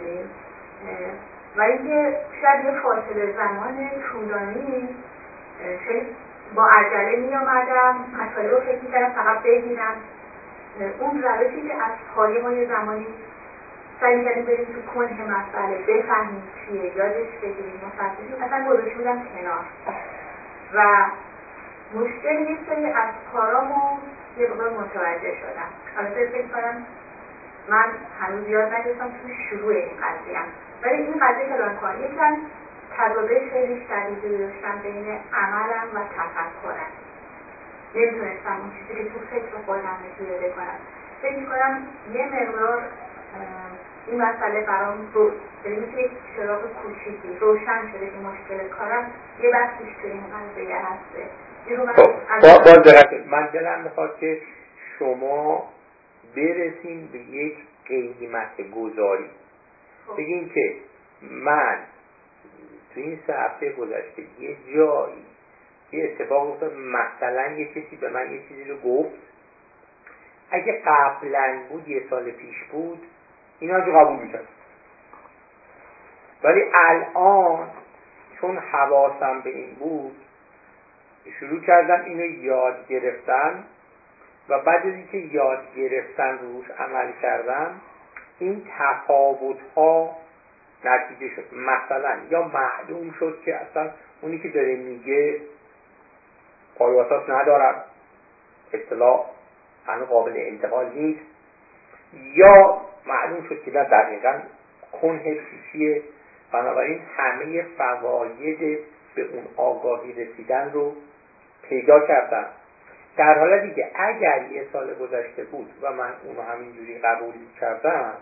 [0.00, 0.24] یعنی،
[1.56, 4.88] و اینکه شاید یه فاصله زمان طولانی
[6.54, 9.94] با عجله می آمدم مسائل رو فکر می‌کردم فقط بگیرم
[10.98, 13.06] اون روشی که از پای ما یه زمانی
[14.00, 17.80] سعی می‌کردیم بریم تو کنه مسئله بفهمیم چیه یادش بگیریم.
[17.86, 19.64] مفصلی اصلا گذاشته بودم کنار.
[20.74, 21.04] و
[21.94, 23.98] مشکل یه سری از کارامو
[24.36, 25.68] یه بقدر متوجه شدم.
[25.96, 26.82] البته فکر کنم
[27.68, 27.88] من
[28.20, 30.40] هنوز یاد نگرفتم تو شروع این قضیه
[30.82, 32.36] ولی این قضیه که کار یکم
[32.96, 36.90] تضاده خیلی شدیدی داشتم بین عملم و تفکرم.
[37.94, 40.76] نمی‌تونستم اون چیزی که تو فکر خودم پیاده کنم.
[41.22, 41.78] فکر می‌کنم
[42.12, 42.82] یه مقدار
[44.06, 45.32] این مسئله برام رو
[45.64, 49.10] یعنی مثل یک چراغ کوچیکی روشن شده که مشکل کارم
[49.42, 51.30] یه بخشیش توی این قضیه هسته.
[51.96, 54.40] خب با من دلم می‌خواد که
[54.98, 55.68] شما
[56.36, 59.30] برسیم به یک قیمت گذاری.
[60.06, 60.16] خب.
[60.16, 60.76] بگین که
[61.22, 61.78] من
[62.94, 65.24] تو این سه هفته گذشته یه جایی
[65.92, 69.16] یه اتفاق افتاد مثلا یه کسی به من یه چیزی رو گفت.
[70.50, 73.06] اگه قبلا بود یه سال پیش بود
[73.60, 74.48] اینا رو قبول می‌کرد
[76.42, 77.68] ولی الان
[78.40, 80.16] چون حواسم به این بود
[81.40, 83.64] شروع کردم اینو یاد گرفتن
[84.48, 87.80] و بعد از اینکه یاد گرفتن روش عمل کردم
[88.38, 90.16] این تفاوت ها
[90.84, 91.54] نتیجه شد.
[91.54, 93.90] مثلا یا معلوم شد که اصلا
[94.20, 95.40] اونی که داره میگه
[96.78, 97.84] پایواساس ندارد
[98.72, 99.26] اطلاع
[99.86, 101.20] هنوز قابل انتقال نیست.
[102.12, 104.32] یا معلوم شد که نه دقیقا
[105.00, 105.36] کنه
[105.72, 106.02] چیه
[106.52, 108.78] بنابراین همه فواید
[109.14, 110.92] به اون آگاهی رسیدن رو
[111.68, 112.46] پیدا کردم
[113.16, 118.12] در حالتی که اگر یه سال گذشته بود و من اونو همینجوری قبول کردم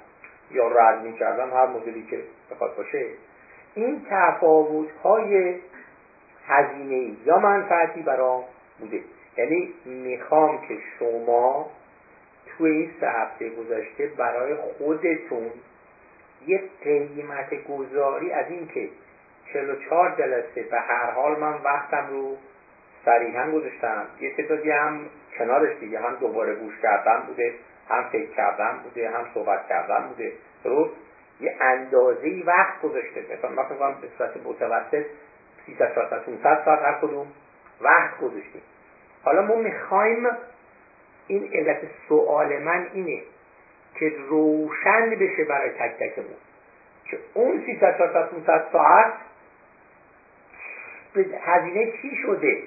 [0.51, 2.21] یا رد می کردم هر مدلی که
[2.51, 3.07] بخواد باشه
[3.75, 5.55] این تفاوت های
[6.47, 8.45] هزینه یا منفعتی برام
[8.81, 9.01] بوده.
[9.37, 11.71] یعنی می‌خوام که شما
[12.59, 15.51] توی این سه هفته گذشته برای خودتون
[16.47, 18.89] یه قیمت گذاری از این که
[19.53, 22.37] 44 جلسه به هر حال من وقتم رو
[23.05, 25.01] صریحا گذاشتم یه تعدادی هم
[25.39, 27.55] کنارش دیگه هم دوباره گوش کردن بوده
[27.89, 30.33] هم فکر کردن بوده هم صحبت کردن بوده.
[30.65, 30.91] درست؟
[31.41, 33.21] یه اندازه وقت گذاشته.
[33.21, 35.05] مثلا فکر به صورت متوسط
[35.67, 37.27] 300 400 500 ساعت هر کدوم
[37.81, 38.63] وقت گذاشتیم.
[39.25, 40.29] حالا ما می‌خوایم
[41.27, 43.23] این علت سوال من اینه
[43.95, 46.37] که روشن بشه برای تک تکمون.
[47.05, 49.13] که اون 300 400 500 ساعت
[51.15, 52.63] به هزینه چی شده؟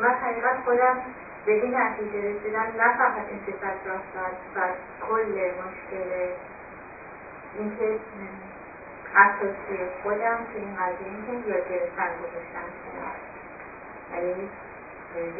[0.00, 1.02] من حقیقت خودم
[1.46, 4.16] به این نتیجه رسیدم نه فقط این صفت راست
[4.56, 4.60] و
[5.08, 6.32] کل مشکل
[7.58, 7.98] اینکه
[9.16, 13.16] اساسی خودم که این قضیه اینکه یاد گرفتن گذاشتم کنار.
[14.12, 14.48] یعنی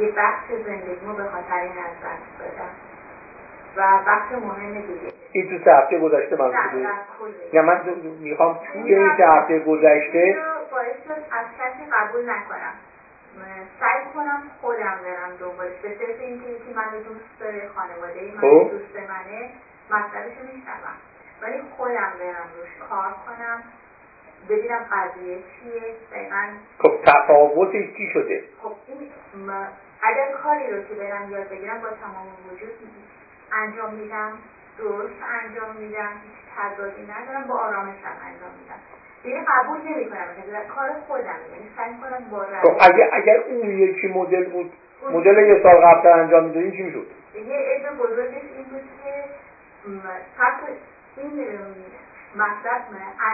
[0.00, 2.70] یه بخش زندگیمو به خاطر این از دست دادم
[3.76, 5.12] و بخش مهم دیگه.
[5.32, 6.88] این تو سه هفته گذشته من شده
[7.52, 7.80] یا من
[8.20, 10.36] می‌خوام توی این سه هفته گذشته
[10.70, 12.74] باعث شد از کسی قبول نکنم.
[13.80, 15.72] سعی کنم خودم برم دنبالش.
[15.82, 18.70] به صرف اینکه یکی منو دوست داره خانواده من خب.
[18.70, 19.50] دوست منه
[19.90, 20.96] مطلبش میشنوم.
[21.42, 23.62] ولی خودم برم روش کار کنم.
[24.48, 25.82] ببینم قضیه چیه.
[26.12, 26.46] دقیقا.
[26.78, 29.10] خب تفاوتش چی شده؟ خب این
[30.02, 32.70] اگر کاری رو که برم یاد بگیرم با تمام وجود
[33.52, 34.32] انجام میدم.
[34.78, 36.08] درست انجام میدم.
[36.24, 37.44] هیچ تضادی ندارم.
[37.48, 38.80] با آرامشم انجام میدم.
[39.22, 40.26] دیگه قبول نمی کنم
[40.74, 41.40] کار خودم.
[41.52, 44.72] یعنی سعی کنم با خب اگر, اگر اون یکی مدل بود
[45.10, 49.24] مدل یه سال قبل انجام می‌دادین چی می‌شد؟ یه عده بزرگش این بود که
[50.36, 50.54] فقط
[51.16, 51.58] این
[52.36, 52.82] مطلب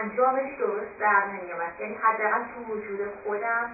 [0.02, 3.70] انجامش درست در نمیامد یعنی حداقل تو وجود خودم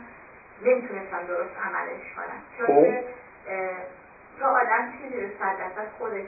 [0.63, 2.43] نمی‌تونستم درست عملش کنم.
[2.59, 3.07] چون خب.
[4.41, 6.27] تو آدم چیزی رو صد درصد خودش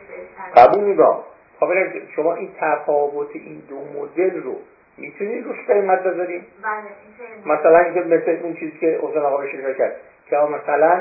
[0.57, 1.25] قبول میدام
[1.61, 1.73] خب
[2.17, 4.57] شما این تفاوت این دو مدل رو
[4.97, 9.97] می‌تونید روش قیمت بذاریم؟ بله مثلا اینکه مثل اون چیزی که حسین آقا بهش کرد
[10.31, 11.01] که مثلا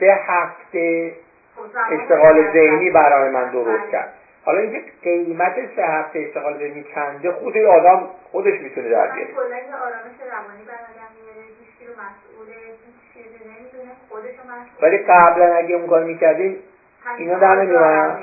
[0.00, 1.14] سه هفته
[1.56, 3.90] خب، اشتغال ذهنی برای من درست بله.
[3.92, 4.14] کرد.
[4.44, 9.32] حالا اینکه قیمت سه هفته اشتغال ذهنی چنده خود آدم خودش می‌تونه در بیاره.
[9.32, 14.88] کلا یه آرامش روانی بر آدم میاره هیچ رو مسئول هیچ چیزی نمی‌دونه خودش مسئول.
[14.88, 16.56] ولی قبلا اگه اون کار می‌کردین
[17.18, 18.18] اینا در نمیومد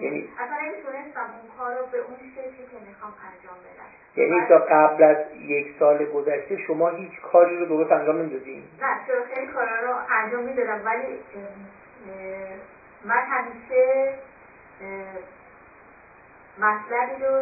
[0.00, 3.90] یعنی اصلا نمی‌تونستم اون کار رو به اون شکلی که می‌خوام انجام بدم.
[4.16, 9.06] یعنی تا قبل از یک سال گذشته شما هیچ کاری رو درست انجام نمی‌دادین؟ نه
[9.06, 11.18] چرا خیلی کارا رو انجام می‌دادم ولی
[13.04, 14.12] من همیشه
[16.58, 17.34] مطلبی رو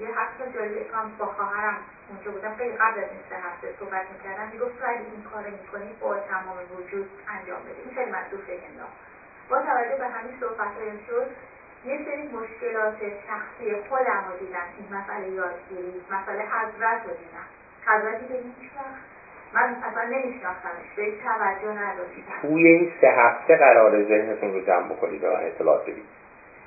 [0.00, 1.76] یه حرف جالب کنم با خواهرم
[2.08, 5.44] اونجا بودم خیلی قبل از این سه هفته صحبت می‌کردم می‌گفت تو اگه این کار
[5.60, 7.80] می‌کنی با تمام وجود انجام بدی.
[7.84, 8.46] این خیلی من دوست
[9.48, 10.68] با توجه به همین صحبت
[11.06, 11.26] شد
[11.84, 14.66] یه سری مشکلات شخصی خودم رو دیدم.
[14.78, 17.46] این مسئله یادگیری مسئله حضرت رو دیدم.
[17.86, 19.02] حضرتی که هیچ وقت
[19.52, 20.88] من اصلا نمیشناختمش.
[20.96, 22.38] به توجه نداشتم.
[22.42, 26.15] توی این سه هفته قرار ذهنتون رو جمع بکنید به من اطلاعات بدید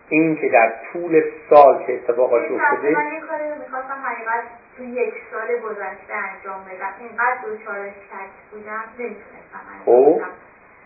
[0.09, 4.43] این که در طول سال که اتفاقات افتاده من یه کاری رو می‌خواستم حقیقت
[4.77, 6.93] تو یک سال گذشته انجام بدم.
[6.99, 10.19] اینقدر دچار شک بودم نمی‌تونستم انجام خب.
[10.19, 10.31] بدم.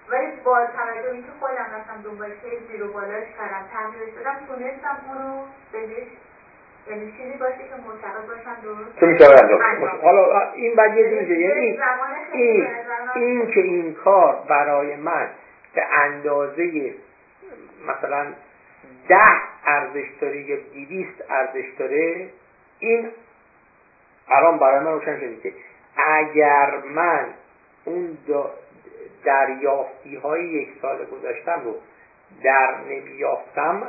[0.10, 2.38] ولی با توجه اینکه خودم رفتم دنبالش
[2.72, 6.08] زیر و بالاش کردم تغییرش دادم تونستم اونو بهش
[6.90, 11.80] یعنی چیزی باشه که معتقد باشم درست میشه انجام حالا این بعد یه دونه یعنی
[12.34, 12.68] این
[13.16, 15.30] این که این کار برای من
[15.76, 16.94] به اندازه
[17.88, 18.26] مثلا
[19.08, 22.30] ده ارزش داره یا دیویست ارزش داره
[22.80, 23.10] این
[24.28, 25.54] الان برای من روشن شده که
[25.98, 27.26] اگر من
[27.86, 28.18] اون
[29.24, 31.76] دریافتی های یک سال گذشتم رو
[32.44, 33.88] در نمیافتم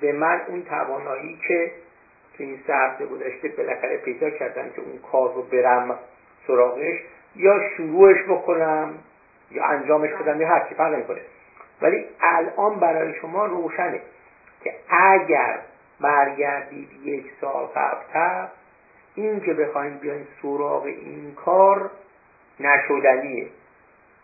[0.00, 1.72] به من اون توانایی که
[2.36, 5.98] تو این سه هفته گذشته بالاخره پیدا کردم که اون کار رو برم
[6.46, 6.98] سراغش
[7.36, 8.94] یا شروعش بکنم
[9.50, 11.20] یا انجامش بدم یا هرچی فرق نمی‌کنه.
[11.82, 14.00] ولی الان برای شما روشنه.
[14.64, 15.58] که اگر
[16.00, 18.48] برگردید یک سال قبلتر
[19.14, 21.90] این که بخوایم بیاین سراغ این کار
[22.60, 23.46] نشدنیه.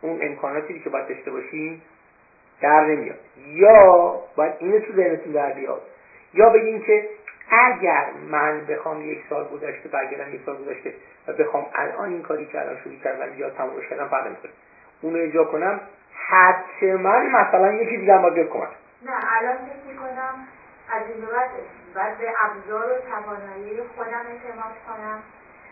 [0.00, 1.80] اون امکاناتی که باید داشته باشین
[2.60, 3.18] در نمیاد.
[3.46, 5.82] یا باید اینو تو ذهنتون در بیاد.
[6.34, 7.08] یا بگین که
[7.50, 10.94] اگر من بخوام یک سال گذشته برگردم یک سال گذشته
[11.28, 14.50] و بخوام الان این کاری که الان شروع کردم یا تمامش کردم فرق نمی‌کنه.
[15.02, 15.80] اونو اجرا کنم
[16.28, 18.68] حتما مثلا یکی دیگه باید بیاد کمک.
[19.06, 20.48] نه الان فکر می‌کنم
[20.90, 21.50] از این بعد
[21.94, 25.22] باید به ابزار و توانایی خودم اعتماد کنم.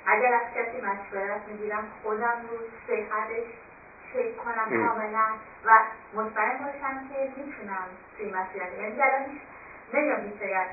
[0.06, 3.44] اگر از کسی مشورت می‌گیرم خودم رو صحتش
[4.12, 5.26] چک کنم کاملا
[5.64, 5.70] و
[6.14, 8.80] مطمئن باشم که می‌تونم توی مسیرم.
[8.80, 9.40] یعنی الان
[9.94, 10.66] نمیام بیشتر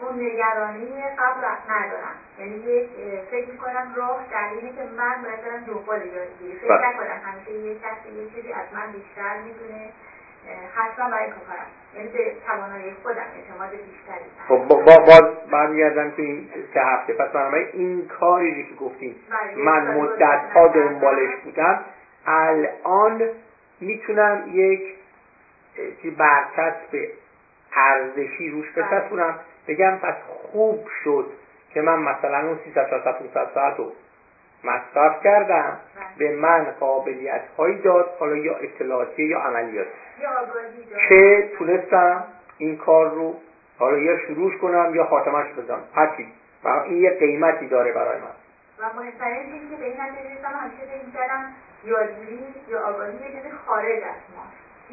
[0.00, 2.16] اون نگرانی قبل ندارم.
[2.38, 2.88] یعنی یک
[3.30, 6.58] فکر می‌کنم راه در اینه که من باید برم دنبال یادگیری.
[6.58, 6.88] فکر بله.
[6.88, 9.90] نکنم همیشه یه کسی یه چیزی از من بیشتر می‌دونه.
[10.74, 14.24] حتما برای کارم یعنی به توانایی خودم اعتماد بیشتری.
[14.48, 17.12] خب با باز برمیگردم تو این سه هفته.
[17.12, 21.84] پس برنامه این کاری که گفتیم بله، من مدت ها دنبالش بودم.
[22.26, 23.28] الان
[23.80, 24.82] می‌تونم یک
[26.18, 27.08] برچسب
[27.76, 28.84] ارزشی روش بله.
[28.84, 29.38] بچسبونم.
[29.68, 30.14] بگم پس
[30.52, 31.26] خوب شد
[31.74, 33.92] که من مثلا اون 300 400 500 ساعت رو
[34.64, 35.78] مصرف کردم.
[36.18, 36.30] بله.
[36.30, 39.86] به من قابلیت هایی داد حالا یا اطلاعاتی یا عملیات
[41.08, 42.24] که تونستم
[42.58, 43.34] این کار رو
[43.78, 46.28] حالا یا شروع کنم یا خاتمش بزنم هرچی
[46.84, 48.26] این یه قیمتی داره برای من.
[48.78, 53.98] و این که به این نتیجه همیشه فکر می‌کردم یادگیری یا آگاهی یه چیزی خارج
[53.98, 54.44] از ما.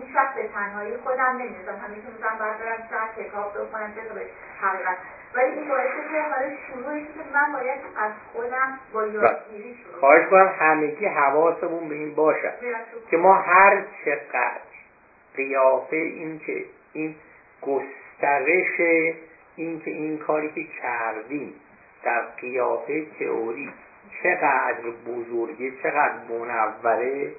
[0.01, 4.25] هیچ وقت به تنهایی خودم نمی‌رسم همیشه میگم باید برم چند کتاب بخونم چه به
[4.61, 4.97] حقیقت
[5.33, 9.05] ولی این باعث که حالا شروعش که من باید از خودم با.
[9.05, 12.53] یادگیری شروع خواهش کنم همگی حواسمون به این باشه
[13.09, 14.61] که ما هر چقدر
[15.35, 17.15] قیافه این که این
[17.61, 18.79] گسترش
[19.55, 21.53] این که این کاری که کردیم
[22.03, 23.73] در قیافه تئوری
[24.23, 27.31] چقدر بزرگه چقدر منوره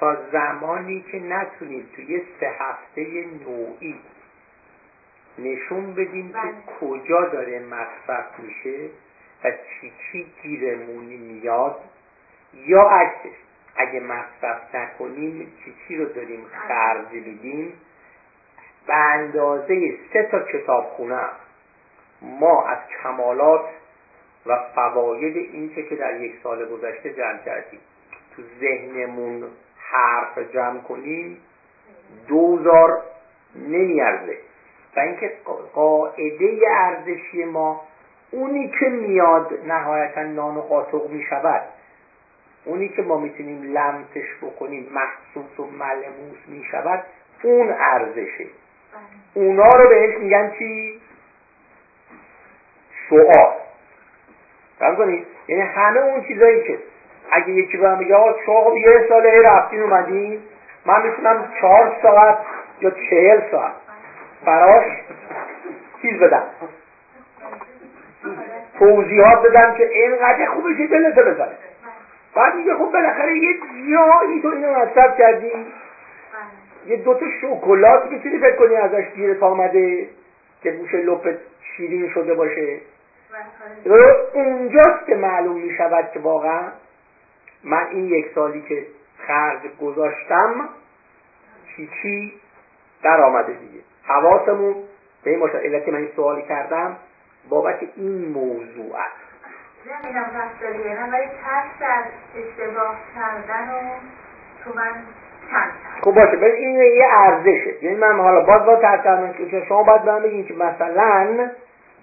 [0.00, 4.00] تا زمانی که نتونید توی سه هفته نوعی
[5.38, 6.52] نشون بدیم که بله.
[6.80, 8.88] کجا داره مصرف میشه
[9.44, 11.80] و چی چی گیرمونی میاد
[12.54, 13.36] یا عکسش
[13.76, 16.68] اگه مصرف نکنیم چی چی رو داریم بله.
[16.68, 17.72] خرج میدیم
[18.86, 21.28] به اندازه سه تا کتاب خونه
[22.22, 23.64] ما از کمالات
[24.46, 27.80] و فواید این که در یک سال گذشته جمع کردیم
[28.36, 29.50] تو ذهنمون
[29.90, 31.40] حرف جمع کنیم
[32.28, 33.02] دوزار
[33.54, 34.38] نمیارزه
[34.96, 35.32] و اینکه
[35.74, 37.80] قاعده ارزشی ما
[38.30, 41.62] اونی که میاد نهایتا نان و قاطق می‌شود
[42.64, 47.02] اونی که ما می‌تونیم لمسش بکنیم محسوس و ملموس می‌شود
[47.42, 48.46] اون ارزشه.
[49.34, 51.00] اونا رو بهش میگن چی؟
[53.08, 53.58] شعار
[54.96, 56.78] کنید یعنی همه اون چیزایی که
[57.32, 58.14] اگه یکی به من بگه
[58.46, 60.40] شما خب یه ساله رفتین اومدین.
[60.86, 62.36] من می‌تونم چهار ساعت
[62.80, 63.72] یا چهل ساعت
[64.44, 64.84] براش
[66.02, 66.42] چیز بدم.
[68.78, 71.56] توضیحات بدم که اینقدر خوبه که دلته بزنه.
[72.34, 73.54] بعد میگه خب بالاخره یه
[73.90, 75.52] جایی تو اینو مصرف کردی.
[76.86, 80.06] یه دوتا شکلات می‌تونی فکر کنی ازش گیرت آمده
[80.62, 82.80] که گوش لپت شیرین شده باشه.
[84.34, 86.62] اونجاست که معلوم می‌شود که واقعا
[87.64, 88.86] من این یک سالی که
[89.26, 90.68] خرج گذاشتم
[91.76, 92.40] چی چی
[93.02, 93.80] در آمده دیگه.
[94.04, 94.74] حواسمون
[95.24, 95.58] به این باشه.
[95.58, 96.96] علت من این سوالی کردم
[97.48, 98.96] بابت این موضوع.
[98.96, 99.28] است
[99.86, 102.04] نمی‌دونم رفتاریه ولی ترس از
[102.36, 103.80] اشتباه کردن و
[104.64, 104.90] تو من
[106.00, 107.84] خب باشه ببین این یه ارزشه.
[107.84, 111.50] یعنی من حالا باز با ترس کردن که شما باید من بگین که مثلا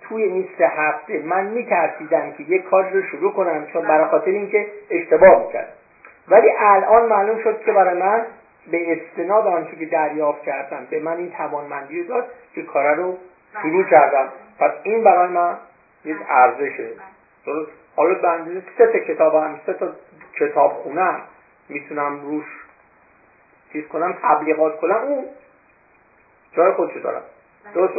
[0.10, 4.32] توی این سه هفته من میترسیدم که یه کاری رو شروع کنم چون برای خاطر
[4.32, 5.74] اینکه اشتباه می‌کردم
[6.28, 8.26] ولی الان معلوم شد که برای من
[8.72, 12.26] به استناد آنچه که دریافت کردم به من این توانمندی رو داد
[12.56, 13.18] که کار رو
[13.62, 14.30] شروع کردم.
[14.60, 15.58] پس این برای من
[16.06, 16.90] یک ارزشه.
[17.46, 19.90] درست؟ حالا بنده سه تا کتاب هم سه تا
[20.40, 21.22] کتاب خونم
[21.70, 22.46] می‌تونم روش
[23.74, 24.96] چیز کنم تبلیغات کنم.
[24.96, 25.26] اون
[26.52, 27.22] جای خودشو دارم.
[27.74, 27.94] درست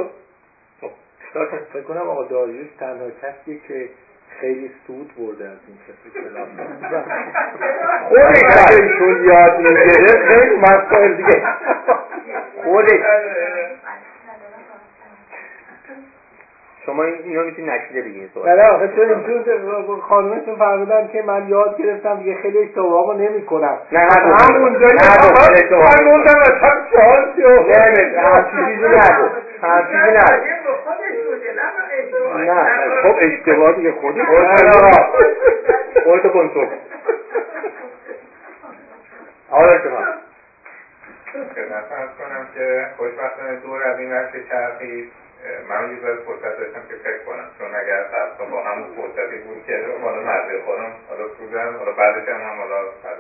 [1.45, 3.89] خب فکر کنم آقا داریوش تنها کسی که
[4.41, 6.49] خیلی سود برده از این کسی کلاس
[8.09, 10.29] خودش ایشون یاد می‌گیره.
[10.29, 11.43] خیلی مسائل دیگه.
[12.65, 13.01] خودش.
[16.87, 18.03] شما اینو می‌تونی نشیده
[18.45, 23.43] نه نه آخه چون اینجور خانومتون فرمودن که من یاد گرفتم دیگه خیلی اشتباهمو نمی
[23.43, 24.09] کنم نه نه.
[24.51, 25.07] همونجا من
[26.93, 29.29] شانسی نه نه همچی چیزی نگو.
[29.63, 30.66] همچی چیزی نگو.
[32.47, 34.23] نه خب اشتباه دیگه خودی
[36.05, 36.69] خودتو کنترل
[39.51, 40.05] حالا شما
[41.55, 45.11] خدمت کنم که خوشبختانه دور از این وقت چرخی
[45.69, 49.67] من یه ذره فرصت داشتم که فکر کنم چون اگر فرض با همون فرصتی بود
[49.67, 53.19] که حالا مرد خودم حالا سوزن حالا بعدش هم هم حالا از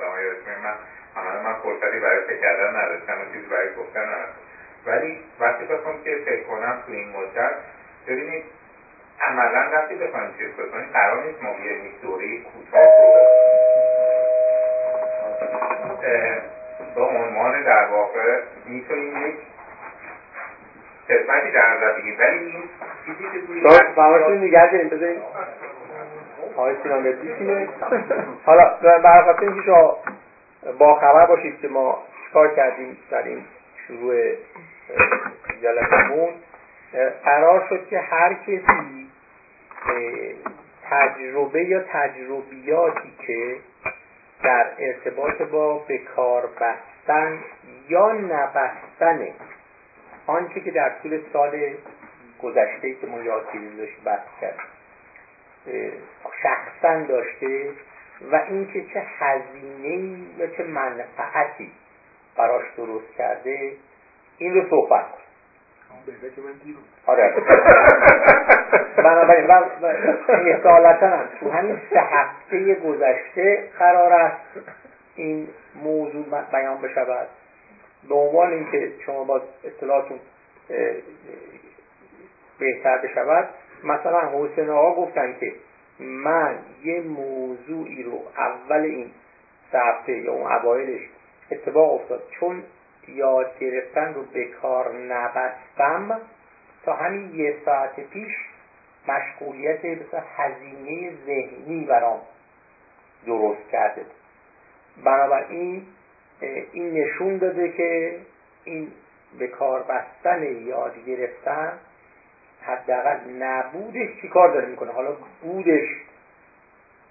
[0.64, 0.74] من
[1.16, 4.46] عملا من فرصتی برای فکر کردن نداشتم و چیزی برای گفتن نداشتم
[4.86, 7.54] ولی وقتی بخوام که فکر کنم تو این مدت
[8.06, 8.44] ببینید
[9.20, 13.46] عملا وقتی بخوایم چیز بکنیم قرار نیست ما بیایم یک دوره کوتاه رو
[16.94, 19.34] به عنوان در واقع می‌تونیم یک
[21.08, 22.18] خدمتی در نظر بگیریم.
[22.18, 22.62] ولی این
[23.06, 23.62] چیزی که توی
[23.96, 25.22] فرمایشتون نگه داریم؟ بذاریم.
[26.56, 27.68] آقای سینا مردی
[28.46, 29.98] حالا برای اینکه شما
[30.78, 33.44] با خبر باشید که ما چیکار کردیم در این
[33.86, 34.14] شروع
[35.62, 36.28] جلسمون
[37.24, 39.10] قرار شد که هر کسی
[40.90, 43.56] تجربه یا تجربیاتی که
[44.42, 47.38] در ارتباط با بکار بستن
[47.88, 49.28] یا نبستن
[50.26, 51.74] آنچه که در طول سال
[52.42, 54.58] گذشته که ما یادگیری داشت بحث کرد
[56.42, 57.70] شخصا داشته
[58.32, 61.72] و اینکه چه هزینه یا چه منفعتی
[62.36, 63.72] براش درست کرده
[64.38, 65.25] این رو صحبت کن
[67.06, 67.34] آره.
[68.96, 69.50] بنابراین
[70.28, 74.40] احتالتا هم تو همین سه هفته گذشته قرار است
[75.16, 75.48] این
[75.82, 77.28] موضوع بیان بشود.
[78.08, 80.18] به عنوان اینکه شما با اطلاعاتون
[82.58, 83.48] بهتر بشود
[83.84, 85.52] مثلا حسین آقا گفتن که
[86.00, 89.10] من یه موضوعی رو اول این
[89.72, 91.00] هفته یا اون اوایلش
[91.50, 92.22] اتفاق افتاد.
[92.30, 92.62] چون
[93.08, 96.20] یاد گرفتن رو به کار نبستم.
[96.84, 98.32] تا همین یه ساعت پیش
[99.08, 102.20] مشغولیت مثلا هزینه ذهنی برام
[103.26, 104.06] درست کرده
[105.04, 105.86] بنابراین
[106.72, 108.16] این نشون داده که
[108.64, 108.92] این
[109.38, 111.78] به کار بستن یاد گرفتن
[112.62, 114.92] حداقل نبودش چی کار داره می‌کنه.
[114.92, 115.88] حالا بودش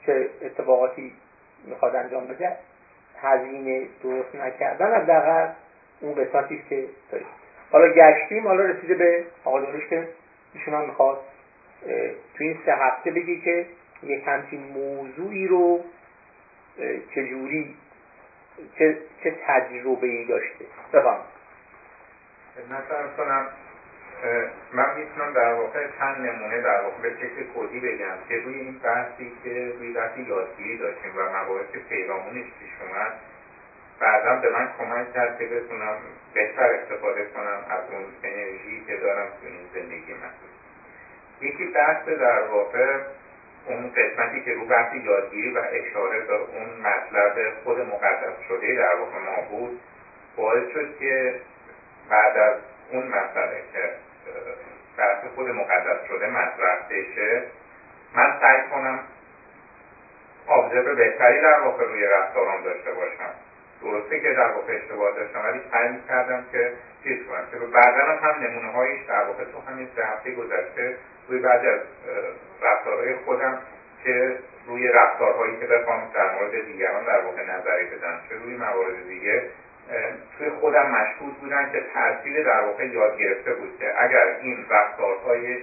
[0.05, 1.13] چه اتفاقاتی
[1.65, 2.57] می‌خواد انجام بده
[3.21, 5.47] هزینه درست نکردن حداقل
[5.99, 7.27] اون قسمتی که داریم.
[7.71, 10.07] حالا گشتیم حالا رسیده به آقا که
[10.53, 11.17] ایشون هم می‌خواد
[12.37, 13.65] تو این سه هفته بگی که
[14.03, 15.83] یک همچین موضوعی رو
[17.15, 17.75] چجوری
[18.77, 21.19] چه, چه تجربه ای داشته؟ بفهم
[22.69, 23.47] مثلا کنم
[24.73, 28.79] من می‌تونم در واقع چند نمونه در واقع به شکل کلی بگم که روی این
[28.79, 33.13] بحثی که روی بحث یادگیری داشتیم و مباحث پیرامونش پیش اومد.
[33.99, 35.97] بعدا به من کمک کرد که بتونم
[36.33, 40.29] بهتر استفاده کنم از اون انرژی که دارم تو این زندگی من.
[41.41, 42.99] یکی بحث در واقع
[43.65, 48.95] اون قسمتی که رو بحث یادگیری و اشاره به اون مطلب خود مقدس شده در
[48.95, 49.79] واقع ما بود
[50.35, 51.35] باعث شد که
[52.09, 52.55] بعد از
[52.91, 53.89] اون مسئله که
[54.97, 57.43] بحث خود مقدس شده مطرح بشه
[58.13, 58.99] من سعی کنم
[60.47, 63.44] آبزرو بهتری در واقع روی رفتاران داشته باشم.
[63.85, 66.71] درسته که در واقع اشتباه داشتم ولی سعی کردم که
[67.03, 70.95] چیز کنم که بعدا هم نمونه هایش در واقع تو همین سه هفته گذشته
[71.29, 71.79] روی بعد از
[72.61, 73.59] رفتارهای خودم
[74.03, 79.07] که روی رفتارهایی که بخوام در مورد دیگران در واقع نظری بدم چه روی موارد
[79.07, 79.43] دیگه
[80.37, 85.57] توی خودم مشهود بودن که تاثیر در واقع یاد گرفته بود که اگر این رفتارهای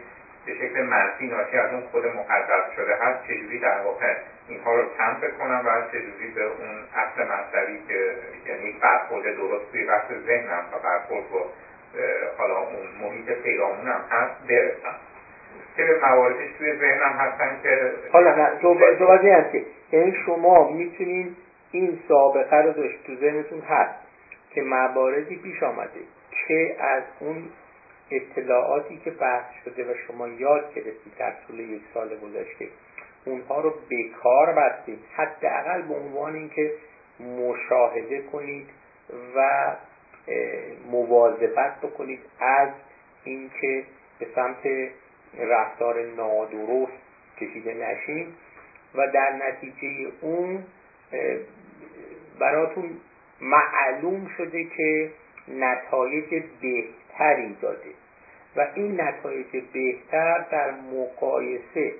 [0.46, 4.14] به شکل منفی ناشی از اون خود مقدس شده هست چجوری در واقع
[4.53, 9.84] اینها رو کم بکنم و چجوری به اون اصل مطلبی که یعنی برخورد درست توی
[9.84, 11.46] بحث ذهنم و برخورد با
[12.38, 14.96] حالا اون محیط پیرامونم هست برسم.
[15.76, 18.61] که مواردش توی ذهنم هستن که حالا نه
[18.98, 21.36] صحبت هست که یعنی شما می‌تونین
[21.70, 23.94] این سابقه رو داشت تو ذهنتون هست
[24.50, 26.00] که مواردی پیش آمده
[26.48, 27.44] که از اون
[28.11, 32.68] اطلاعاتی که بحث شده و شما یاد گرفتید در طول یک سال گذشته
[33.24, 33.74] اونها رو
[34.22, 34.98] کار بستید.
[35.14, 36.72] حداقل به عنوان اینکه
[37.20, 38.66] مشاهده کنید
[39.36, 39.72] و
[40.90, 42.68] مواظبت بکنید از
[43.24, 43.84] اینکه
[44.18, 44.90] به سمت
[45.38, 46.92] رفتار نادرست
[47.40, 48.26] کشیده نشین
[48.94, 50.64] و در نتیجه اون
[52.38, 52.90] براتون
[53.40, 55.10] معلوم شده که
[55.48, 57.90] نتایج بهتری داده.
[58.56, 61.92] و این نتایج بهتر در مقایسه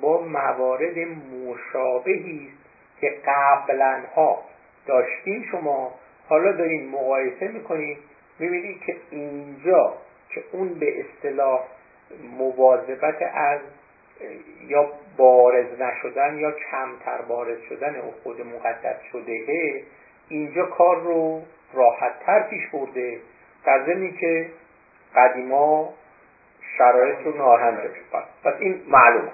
[0.00, 2.60] با موارد مشابهی است
[3.00, 4.42] که قبلا ها
[4.86, 5.94] داشتین شما
[6.28, 7.96] حالا دارین مقایسه می‌کنین
[8.38, 9.94] می‌بینید که اینجا
[10.28, 11.60] که اون به اصطلاح
[12.38, 13.60] مواظبت از
[14.68, 19.44] یا بارز نشدن یا کمتر بارز شدن او خود مقدس شده
[20.28, 21.42] اینجا کار رو
[21.74, 23.20] راحت تر پیش برده
[23.64, 24.46] در ضمنی که
[25.16, 25.94] قدیما
[26.78, 27.78] شرایط رو ناهن
[28.44, 29.28] پس این معلوم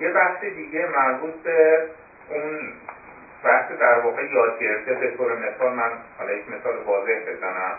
[0.00, 1.84] یه بحث دیگه مربوط به
[2.30, 2.72] اون
[3.44, 7.74] بحث در واقع یاد گرفته به طور مثال من حالا یک مثال واضح بزنم.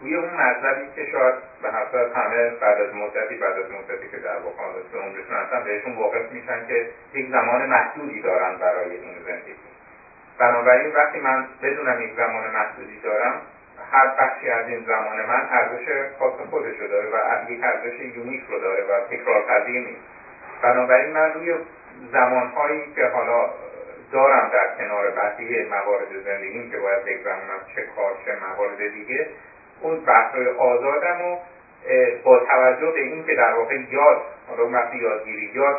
[0.00, 4.16] روی اون مطلبی که شاید به حسب همه بعد از مدتی بعد از مدتی که
[4.16, 4.62] در واقع
[4.92, 9.54] به عمرشون هستن بهشون واقف میشن که یک زمان محدودی دارن برای این زندگی.
[10.38, 13.40] بنابراین وقتی من بدونم یک زمان محدودی دارم
[13.92, 18.42] هر بخشی از این زمان من ارزش خاص خودش رو داره و یک ارزش یونیک
[18.48, 20.00] رو داره و تکرار پذیر نیست.
[20.62, 21.54] بنابراین من روی
[22.12, 23.50] زمانهایی که حالا
[24.12, 29.26] دارم در کنار بقیه موارد زندگیم که باید بگذرونم چه کار چه موارد دیگه
[29.80, 31.36] اون بحثای آزادم و
[32.24, 35.76] با توجه به این که در واقع یاد حالا وقتی یادگیری یاد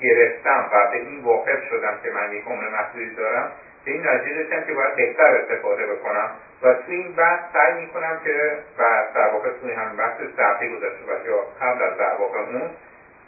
[0.00, 3.52] گرفتم و به این واقف شدم که من یک عمر محدودی دارم
[3.84, 6.30] به این نتیجه رسیدم که باید بهتر استفاده بکنم
[6.62, 8.82] و توی این بحث سعی می‌کنم که و
[9.14, 12.70] در واقع توی هم بحث صفحه گذاشته و یا قبل از در واقع اون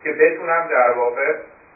[0.06, 1.34] که بتونم در واقع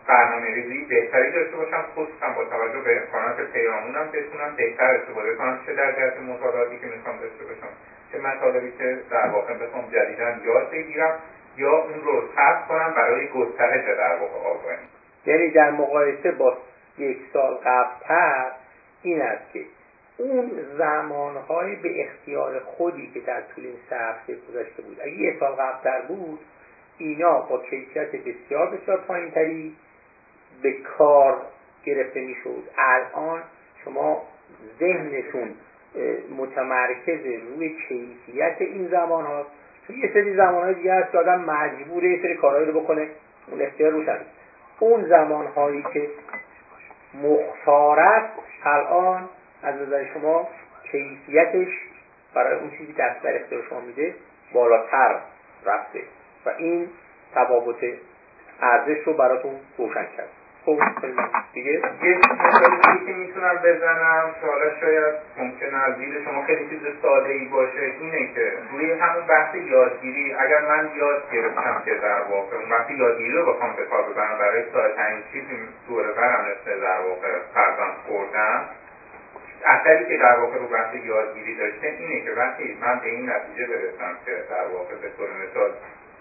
[0.09, 5.61] برنامه ریزی بهتری داشته باشم خصوصا با توجه به امکانات پیرامونم بتونم بهتر استفاده کنم
[5.67, 7.73] چه در جهت مطالعاتی که می‌خوام داشته باشم
[8.13, 11.19] چه مطالبی که در واقع بخوام جدیدن یاد بگیرم
[11.57, 14.77] یا اون رو ثبت کنم برای گسترش در واقع آگاهی.
[15.27, 16.59] یعنی در مقایسه با
[16.99, 18.51] یک سال قبلتر
[19.03, 19.65] این است که
[20.19, 25.37] اون زمانهای به اختیار خودی که در طول این سه هفته گذشته بود اگه یه
[25.41, 26.41] سال قبلتر بود
[27.01, 29.77] اینا با کیفیت بسیار بسیار پایینتری
[30.63, 31.43] به کار
[31.85, 32.63] گرفته می‌شد.
[32.79, 33.43] الان
[33.85, 34.23] شما
[34.81, 35.55] ذهنتون
[36.39, 39.47] متمرکز روی کیفیت این زمان ها
[39.87, 43.09] چون یه سری زمان های دیگه هست که آدم مجبوره یه سری کارهایی رو بکنه.
[43.51, 44.19] اون اختیار روشن
[44.79, 46.09] اون زمان هایی که
[47.15, 48.31] مختار
[48.65, 49.29] الان
[49.63, 50.49] از نظر شما
[50.93, 51.69] کیفیتش
[52.35, 54.15] برای اون چیزی که در اختیار شما میده
[54.53, 55.21] بالاتر
[55.67, 56.01] رفته.
[56.47, 56.89] و این
[57.35, 57.77] تفاوت
[58.61, 60.29] ارزش رو براتون روشن کرد.
[60.65, 60.79] خب
[61.53, 61.73] دیگه؟
[62.03, 64.35] یه مثالی که می‌تونم بزنم.
[64.43, 67.93] حالا شاید ممکن از دید شما خیلی چیز ساده ای باشه.
[68.01, 72.95] اینه که روی همون بحث یادگیری اگر من یاد گرفتم که در واقع اون وقتی
[72.95, 74.95] یادگیری رو بخوام به کار ببرم برای ساده
[75.33, 78.69] چیزی دور برم در واقع فرزند خوردن
[79.65, 83.67] اثری که در واقع رو بحث یادگیری داشته اینه که وقتی من به این نتیجه
[83.67, 85.71] برسم که در واقع به طور مثال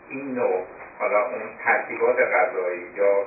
[0.10, 0.64] این نوع
[1.00, 3.26] حالا اون ترکیبات غذایی یا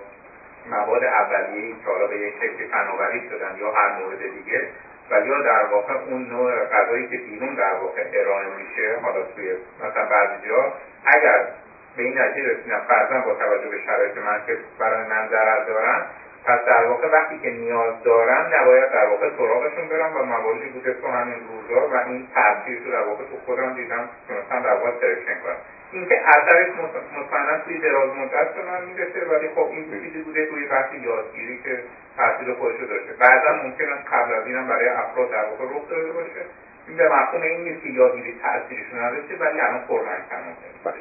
[0.70, 4.68] مواد اولیه که حالا به یک شکل فناوری شدن یا هر مورد دیگه
[5.10, 9.56] و یا در واقع اون نوع غذایی که بیرون در واقع ارائه میشه حالا توی
[9.84, 10.72] مثلا بعضی جا
[11.06, 11.48] اگر
[11.96, 16.02] به این نتیجه رسیدم فرضاً با توجه به شرایط من که برای من ضرر دارن
[16.44, 20.94] پس در واقع وقتی که نیاز دارن نباید در واقع سراغشون برم و مواردی بوده
[20.94, 24.90] تو همین روزا و این تاثیر رو در واقع تو خودم دیدم مثلا در واقع
[25.00, 25.56] سرکشن کنم
[25.92, 26.68] اینکه اثرش
[27.16, 31.62] مطمئنا توی دراز مدت به من می‌رسه ولی خب این چیزی بوده توی بحث یادگیری
[31.62, 31.82] که
[32.16, 33.12] تاثیر خودش رو داشته.
[33.12, 36.44] بعدا ممکن است قبل از اینم برای افراد در واقع رخ داده باشه.
[36.88, 40.94] این به مفهوم این نیست که یادگیری تاثیرش نداشته ولی الان پرمنکن بله.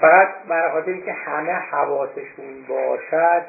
[0.00, 3.42] فقط برای که همه حواسشون باشد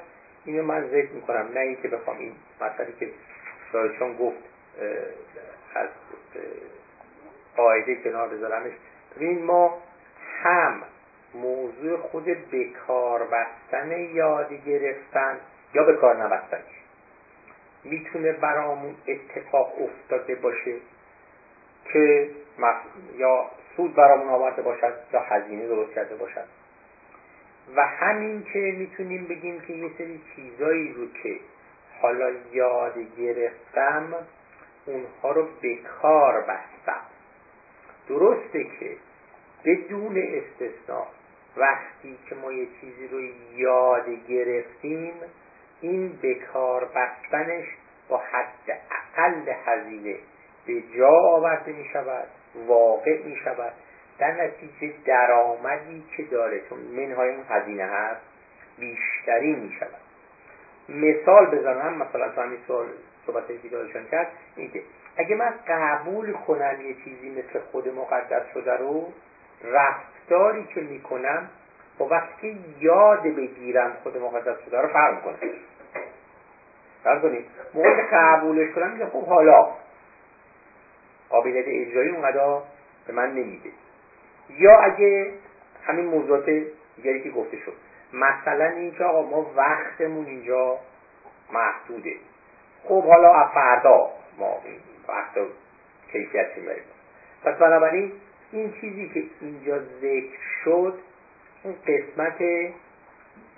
[0.45, 1.49] اینو من ذکر می‌کنم.
[1.53, 3.09] نه اینکه بخوام این مسئله که
[3.73, 4.37] دارشان گفت
[5.75, 5.87] از
[7.57, 8.71] قاعده کنار بذارمش.
[9.15, 9.77] ببین ما
[10.43, 10.81] هم
[11.33, 15.39] موضوع خود بکار بستن یادی گرفتن
[15.73, 16.75] یا بکار نبستنش
[17.83, 20.75] می‌تونه برامون اتفاق افتاده باشه
[21.93, 22.29] که
[23.17, 26.45] یا سود برامون آورده باشد یا هزینه درست کرده باشد.
[27.75, 31.39] و همین که می‌تونیم بگیم که یه سری چیزایی رو که
[32.01, 34.13] حالا یاد گرفتم
[34.85, 37.01] اونها رو بکار بستم.
[38.09, 38.97] درسته که
[39.65, 41.05] بدون استثناء.
[41.57, 43.21] وقتی که ما یه چیزی رو
[43.59, 45.13] یاد گرفتیم
[45.81, 47.65] این بکار بستنش
[48.09, 50.15] با حد اقل هزینه
[50.65, 52.27] به جا آورده می شود
[52.67, 53.73] واقع می شود.
[54.19, 58.21] در نتیجه درآمدی که داره چون منهای اون هزینه هست
[58.79, 60.05] بیشتری می شود.
[60.89, 62.85] مثال بزنم مثلا تو همین سوال
[63.27, 63.69] صحبت که
[64.11, 64.81] کرد این که
[65.17, 69.13] اگه من قبول کنم یه چیزی مثل خود مقدس شده رو
[69.63, 71.49] رفتاری که می‌کنم
[71.97, 75.35] با وقتی یاد بگیرم خود مقدس شده رو فرق کنه
[77.03, 79.67] فرق کنید موقع قبولش کنم میگه خب حالا
[81.29, 82.59] قابلیت اجرایی اونقدر
[83.07, 83.69] به من نمیده.
[84.49, 85.33] یا اگه
[85.85, 86.49] همین موضوعات
[86.95, 87.73] دیگری که گفته شد
[88.13, 90.77] مثلا اینکه آقا ما وقتمون اینجا
[91.53, 92.15] محدوده.
[92.83, 94.61] خب حالا فردا ما
[95.07, 95.47] وقت و
[96.11, 96.83] کیفیت می‌بریم.
[97.43, 98.11] پس بنابراین
[98.51, 100.93] این چیزی که اینجا ذکر شد
[101.63, 102.41] اون قسمت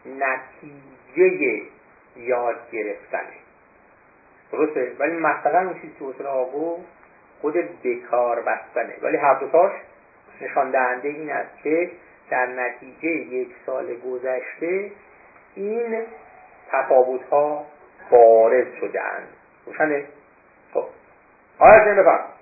[0.05, 1.61] نتیجه
[2.15, 3.33] یاد گرفتنه.
[4.51, 6.77] درسته؟ ولی مثلا اون چیزی که حسن آقا
[7.41, 8.93] خود بکار بستنه.
[9.01, 9.71] ولی هر دوتاش
[10.41, 11.91] نشان دهنده این است که
[12.29, 14.91] در نتیجه یک سال گذشته
[15.55, 16.05] این
[16.71, 17.65] تفاوت ها
[18.11, 19.27] بارز شده اند
[19.65, 20.05] روشنه
[20.73, 20.85] خب
[21.59, 22.36] آیا آقای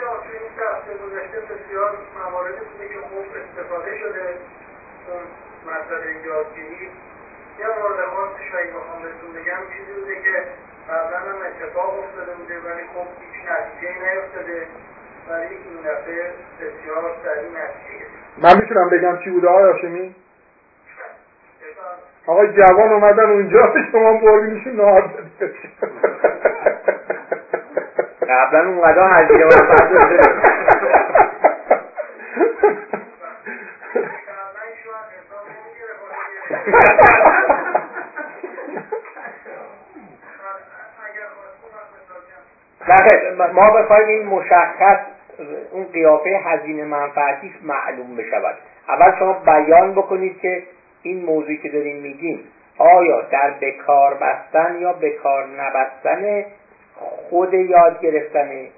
[0.00, 4.24] جان توی این هفته گذشته بسیار مواردی بوده که خوب استفاده شده
[5.08, 5.22] اون
[5.70, 6.90] مسئله یادگیری؟
[7.60, 10.36] یه مورد خاصش اگه بخوام بهتون بگم چیزی بوده که
[10.88, 14.66] قبلا هم اتفاق افتاده بوده ولی خب هیچ نتیجه نیفتاده.
[15.28, 18.06] ولی این دفعه بسیار سریع نتیجه
[18.38, 20.14] من می‌تونم بگم چی بوده آقای هاشمی؟
[22.26, 25.10] آقای جوان اومدن اونجا شما بردینشون نهار
[28.24, 29.44] قبلا اونقدر هزینه
[43.54, 44.98] ما بخوایم این مشخص
[45.72, 48.54] اون قیافه هزینه منفعتیش معلوم بشود.
[48.88, 50.62] اول شما بیان بکنید که
[51.02, 52.40] این موضوعی که داریم میگیم
[52.78, 56.44] آیا در بکار بستن یا بکار نبستن
[57.30, 58.68] خود یاد گرفتنه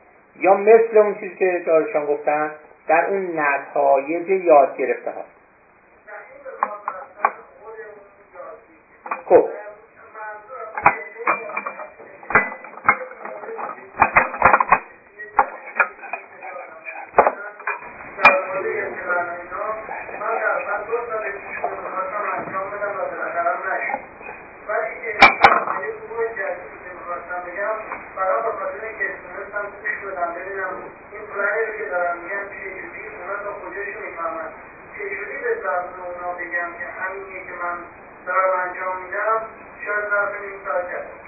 [0.40, 2.50] یا مثل اون چیزی که دارشان گفتن
[2.88, 5.24] در اون نتایج یاد گرفته ها
[9.24, 9.48] خب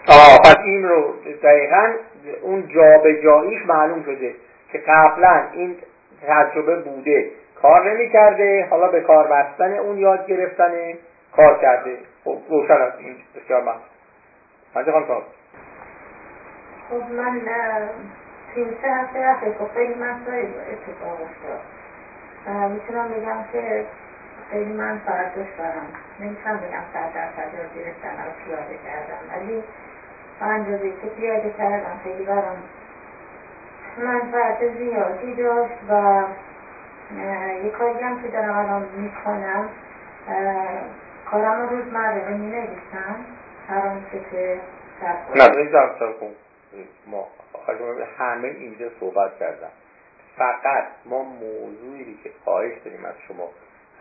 [0.08, 1.92] آه پس این رو دقیقا
[2.42, 2.68] اون
[3.48, 4.34] جابجاییش معلوم شده
[4.72, 5.76] که قبلا این
[6.26, 7.30] تجربه بوده.
[7.62, 10.72] کار نمی کرده حالا به کار بستن اون یاد گرفتن
[11.36, 11.98] کار کرده.
[12.24, 13.74] خب روشن است این بسیار من
[14.74, 15.22] من خانم
[16.90, 17.40] خب من
[18.54, 21.60] توی سه هفته اخیر خب خیلی مسائل اتفاق افتاد.
[22.70, 23.84] می‌تونم بگم که
[24.50, 25.86] خیلی منفعت داشت برم
[26.20, 29.62] نمی‌تونم بگم صد درصد یاد گرفتن رو پیاده کردم ولی
[30.40, 32.56] اندازه که پیاده کردم خیلی برام
[33.98, 36.22] منفعت زیادی داشت و
[37.64, 39.68] یه کاری هم که دارم الان می‌کنم
[41.30, 43.16] کارم رو روزمره رو می‌نویسم.
[43.68, 44.60] هر آنچه که
[45.34, 45.48] نه
[47.06, 47.26] ما
[48.18, 49.70] همه اینجا صحبت کردم.
[50.38, 53.48] فقط ما موضوعی که خواهش داریم از شما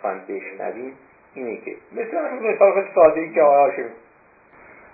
[0.01, 0.97] خواهیم بشنویم
[1.33, 3.85] اینه که مثل مثال خیلی ساده ای که آقای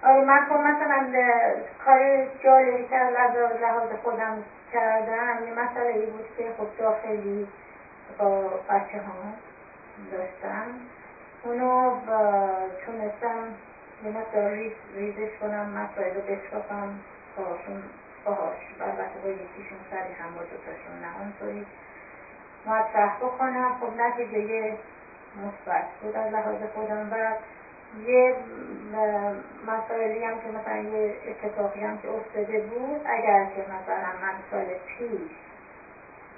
[0.04, 1.08] آره من خب مثلا
[1.86, 2.95] کار جالبی که
[3.62, 4.43] لحاظ خودم
[4.74, 7.47] کردم یه مسئله ای بود که خب داخلی
[8.17, 9.34] با بچه ها
[10.11, 10.65] داشتم
[11.43, 11.99] اونو
[12.86, 13.43] تونستم
[14.05, 16.99] یه مقدار ریز ریزش کنم مسائل رو بشکافم
[17.38, 17.84] باهاشون
[18.26, 18.57] باهاش.
[18.82, 21.65] البته با یکیشون سری هم با دوتاشون نه اونطوری.
[22.65, 23.76] مطرح بکنم.
[23.80, 24.78] خب نتیجه
[25.38, 27.15] مثبت بود از لحاظ خودم و
[28.08, 28.36] یه
[29.68, 34.66] مسائلی هم که مثلا یه اتفاقی هم که افتاده بود اگر که مثلا من سال
[34.66, 35.32] پیش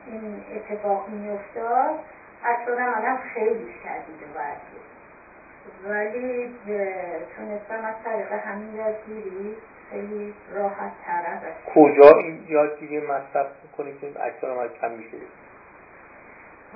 [0.08, 2.00] این اتفاق می افتاد
[2.44, 4.62] اکثر عملم خیلی شدید و بد
[5.90, 6.56] ولی
[7.36, 9.56] تونستم از طریق همین یادگیری
[9.92, 11.24] خیلی راحت تر
[11.76, 15.18] کجا این یادگیری مصرف می‌کنی که اکثر عمل کم میشه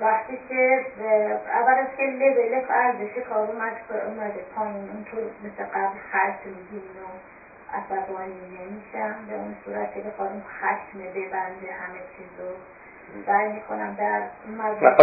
[0.00, 0.84] وقتی که
[1.54, 3.72] اول از که لول ارزش کار اومد
[4.06, 7.06] اومده پایین اونطور مثل قبل خشم میگین و
[7.76, 12.50] عصبانی نمیشم به اون صورت که بخوام خشم ببنده همه چیزو
[13.26, 14.22] سعی می‌کنم در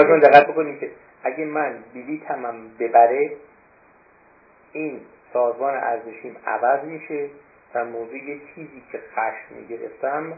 [0.09, 0.91] من دقت بکنید که
[1.23, 3.31] اگه من بلیتم ببره
[4.71, 5.01] این
[5.33, 7.29] سازمان ارزشیم عوض میشه
[7.73, 10.33] در موضوع یه چیزی که خشم می‌گرفتم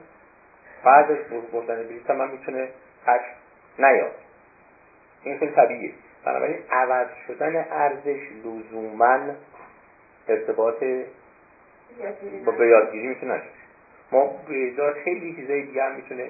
[0.83, 1.17] بعد از
[1.51, 2.69] بردن بلیتم من می‌تونه
[3.05, 3.33] خشم
[3.79, 4.28] نیاد
[5.23, 5.93] این خیلی طبیعیه.
[6.25, 9.19] بنابراین عوض شدن ارزش لزوما
[10.27, 10.83] ارتباط
[12.45, 13.41] با به یادگیری می‌تونه
[14.11, 16.29] ما به خیلی چیزای دیگه هم می‌تونه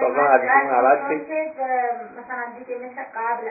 [0.00, 1.14] سازمان ارزشمون عوض شد
[2.18, 3.46] مثلا دیگه مثل قبل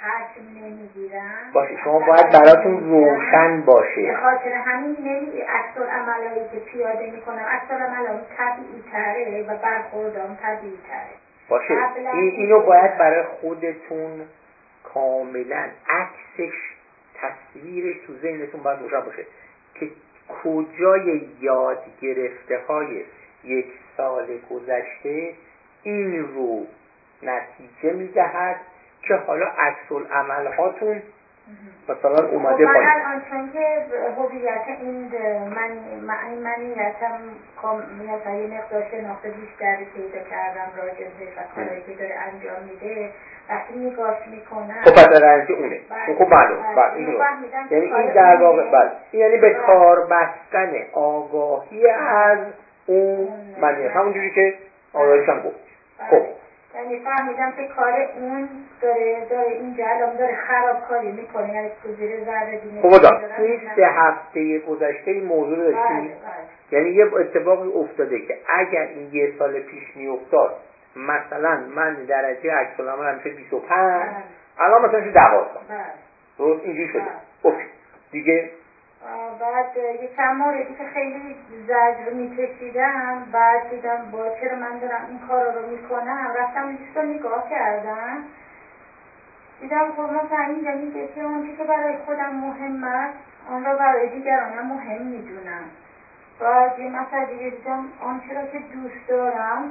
[0.00, 4.16] خشم نمی‌گیرن باشه شما باید براتون روشن باشه.
[4.16, 10.78] خاطر همین نمی اکثر عملایی که پیاده می‌کنم اکثر عملام طبیعی تره و برخوردام طبیعی
[10.88, 11.78] تره باشه.
[11.96, 14.20] این اینو باید برای خودتون
[14.84, 16.54] کاملا عکسش
[17.14, 19.26] تصویرش تو ذهنتون باید روشن باشه
[19.74, 19.90] که
[20.44, 23.04] کجای یاد گرفته های
[23.44, 23.66] یک
[23.96, 25.34] سال گذشته
[25.82, 26.66] این رو
[27.22, 28.56] نتیجه می‌دهد
[29.02, 31.02] که حالا عکس عمل هاتون
[31.88, 33.84] مثلا اومده خب من الان چون که
[34.18, 35.10] هویت این
[35.56, 37.18] من این منیتم
[37.98, 43.10] مثلا یه مقدار شناخت بیشتری پیدا کردم راجع و کارهایی که داره انجام میده.
[43.48, 45.80] وقتی نگاش می‌کنم خب پس رنجی اونه.
[45.90, 46.14] بله.
[46.18, 47.16] خب معلوم بله.
[47.70, 48.90] یعنی این در واقع بله.
[49.12, 52.38] یعنی به کار بستن آگاهی از
[52.86, 53.28] اون
[53.60, 54.54] منیت همونجوری که
[54.92, 55.56] آقایشان گفت.
[56.10, 56.41] خب.
[56.74, 58.48] یعنی فهمیدم که کار اون
[58.82, 63.04] داره داره اینجا الان داره خرابکاری می‌کنه یعنی تو زیر ذره خب
[63.38, 66.12] این سه هفته گذشته این موضوع رو داشتی بله، بله.
[66.70, 70.56] یعنی یه اتفاقی افتاده که اگر این یه سال پیش میافتاد
[70.96, 74.12] مثلا من درجه عکس العمل همیشه 25 بله.
[74.58, 75.20] الان مثلا 12
[76.38, 77.02] درست اینجوری شده.
[77.42, 77.64] اوکی.
[78.12, 78.50] دیگه
[79.38, 81.36] بعد یه چند موردی که خیلی
[81.66, 83.18] زجر میکشیدم.
[83.32, 88.22] بعد دیدم با چرا من دارم این کار رو می‌کنم رفتم لیست رو نگاه کردم.
[89.60, 93.14] دیدم خب مثلا اینجا میگه که اون که برای خودم مهم است
[93.46, 95.64] آن را برای دیگرانم مهم می‌دونم.
[96.38, 99.70] بعد یه مثلا دیگه دیدم آنچه را که دوست دارم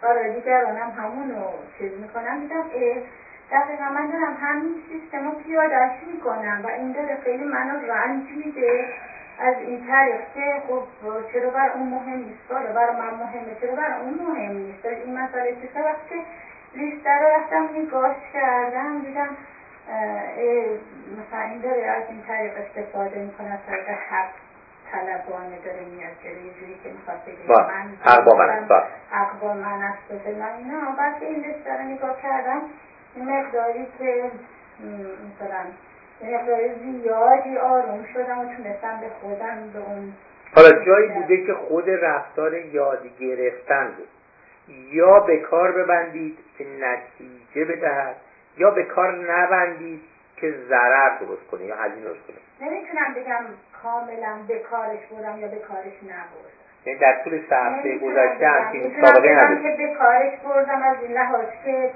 [0.00, 2.38] برای دیگرانم همونو چیز می‌کنم.
[2.38, 2.98] دیدم اه
[3.50, 8.88] دقیقا من دارم همین سیستم رو پیادش می‌کنم و این داره خیلی منو رنج میده.
[9.40, 10.82] از این طریق که خب
[11.32, 13.54] چرا بر اون مهم نیست؟ حالا برای من مهمه.
[13.60, 16.24] چرا بر اون مهم نیست؟ این مسئله چیزه وقتی
[16.74, 19.28] لیست رو رفتم نگاش کردم دیدم
[21.18, 23.52] مثلا این داره از این طریق استفاده می‌کنه.
[23.52, 24.30] از طریق حق
[24.92, 28.48] طلبانه داره میاد جلو یه جوری که می‌خواد بگه من حق با من.
[28.50, 28.72] است
[29.10, 30.26] حق با من است
[30.98, 32.62] من که این لیست رو نگاه کردم
[33.22, 34.30] مقداری که
[34.80, 35.64] مثلا
[36.22, 40.12] مقدار زیادی آروم شدم و تونستم به خودم به اون
[40.54, 44.08] حالا جایی بوده که خود رفتار یاد گرفتن بود.
[44.92, 48.16] یا به کار ببندید که نتیجه بدهد
[48.56, 50.00] یا به کار نبندید
[50.36, 52.68] که ضرر درست کنه یا هزینه درست کنه.
[52.68, 53.44] نمی‌تونم بگم
[53.82, 56.58] کاملا به کارش بودم یا به کارش نبردم.
[56.86, 58.48] یعنی در طول سه هفته گذشته.
[58.48, 59.62] همچین سابقه نداشت.
[59.62, 61.90] که به کارش بردم از این لحاظ که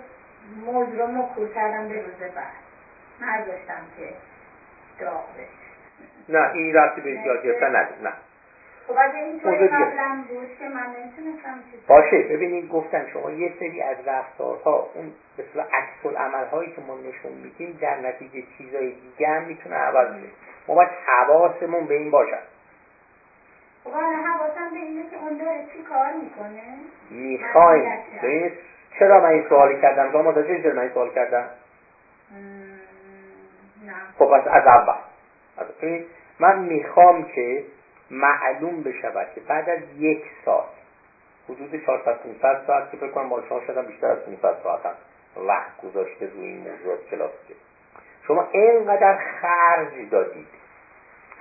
[0.65, 2.63] موضوع رو مکول کردم به روز بعد
[3.21, 4.09] نذاشتم که
[5.05, 5.63] داغ بشه
[6.29, 8.13] نه این رفتی به یاد گرفتن نداره نه
[8.89, 9.69] خب اگه.
[9.69, 11.55] قبلا بود که من نمی‌تونستم
[11.89, 16.81] باشه ببینید گفتم شما یه سری از رفتارها اون به صورت عکس العمل هایی که
[16.81, 20.29] ما نشون میدیم در نتیجه چیزای دیگه هم می‌تونه عوض شه
[20.69, 22.43] ما باید حواسمون به این باشد
[23.85, 26.63] خب حالا حواسم به اینه که اون داره چی کار می‌کنه
[27.11, 27.93] می‌خوایم.
[28.23, 28.53] ببینید
[28.99, 31.47] چرا من این سوالی کردم؟ شما متوجه شدید من این سوال کردم؟
[33.87, 33.93] نه.
[34.19, 34.95] خب پس از اول.
[35.59, 36.07] از ببینید
[36.39, 37.65] من می‌خوام که
[38.11, 40.65] معلوم بشود که بعد از یک سال
[41.49, 44.95] حدود 400 500 ساعت که فکر کنم با شما شدم بیشتر از 500 ساعت هم
[45.47, 47.55] وقت گذاشته روی این موضوعات کلاسیکه.
[48.27, 50.47] شما اینقدر خرج دادید.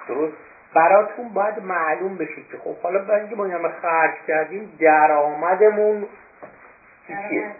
[0.07, 0.33] درست؟
[0.73, 6.07] براتون باید معلوم بشه که خب حالا برای اینکه ما این همه خرج کردیم درآمدمون
[7.29, 7.51] چیه؟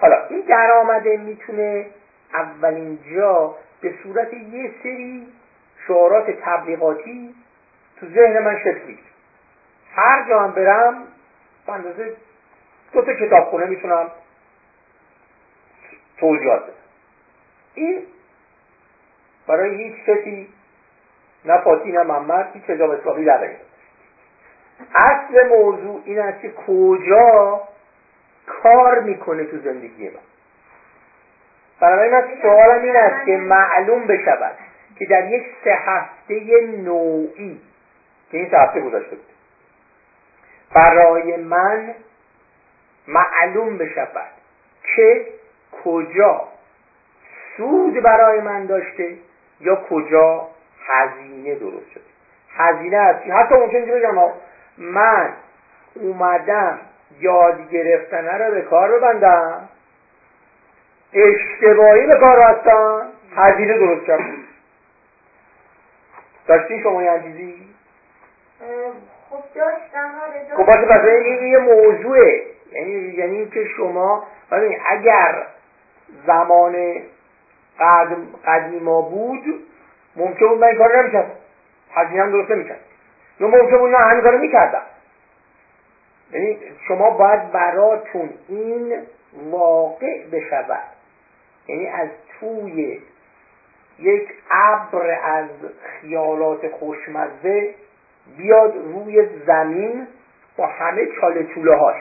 [0.00, 1.86] حالا این درآمده می‌تونه
[2.34, 5.26] اولین جا به صورت یه سری
[5.86, 7.34] شعارات تبلیغاتی
[8.00, 9.08] تو ذهن من شکل می‌گیره.
[9.94, 11.02] هر جا هم برم
[11.66, 12.16] به اندازه
[12.92, 14.10] دو تا کتابخونه می‌تونم
[16.16, 16.72] توضیحات بدم.
[17.74, 18.02] این
[19.46, 20.48] برای هیچ کسی
[21.44, 23.50] نه فاتی نه محمد هیچ حجاب اسلامی در
[24.94, 27.60] اصل موضوع این است که کجا
[28.62, 30.20] کار می‌کنه تو زندگی من
[31.80, 34.54] بنابراین من سوالم این است که معلوم بشود
[34.98, 37.60] که در یک سه هفته نوعی
[38.30, 39.24] که این سه هفته گذاشته بود
[40.74, 41.94] برای من
[43.08, 44.30] معلوم بشود
[44.82, 45.26] که
[45.84, 46.48] کجا
[47.56, 49.16] سود برای من داشته
[49.60, 50.48] یا کجا
[50.86, 52.02] هزینه درست شده.
[52.56, 53.30] هزینه است.
[53.30, 54.32] حتی ممکن بگم
[54.78, 55.32] من
[55.94, 56.78] اومدم
[57.20, 59.68] یاد گرفتنه رو به کار ببندم.
[61.12, 63.06] اشتباهی به کار بستم.
[63.36, 64.36] هزینه درست کردم
[66.46, 67.68] داشتین شما یه چیزی
[69.30, 72.42] خب داشتم آره خب پس این یه موضوعه.
[72.72, 75.46] یعنی یعنی که شما ببین اگر
[76.26, 77.02] زمان
[77.80, 79.66] قدم قدیما بود
[80.16, 81.30] ممکن بود من این کار نمی‌کردم.
[81.94, 82.80] هزینه هم درست نمی‌کرد
[83.40, 84.82] یا ممکن بود نه همین کارو می‌کردم.
[86.32, 86.58] یعنی
[86.88, 89.02] شما باید براتون این
[89.50, 90.84] واقع بشود.
[91.68, 92.08] یعنی از
[92.40, 93.00] توی
[93.98, 95.48] یک ابر از
[95.82, 97.74] خیالات خوشمزه
[98.36, 100.06] بیاد روی زمین
[100.56, 101.96] با همه چاله چوله هاش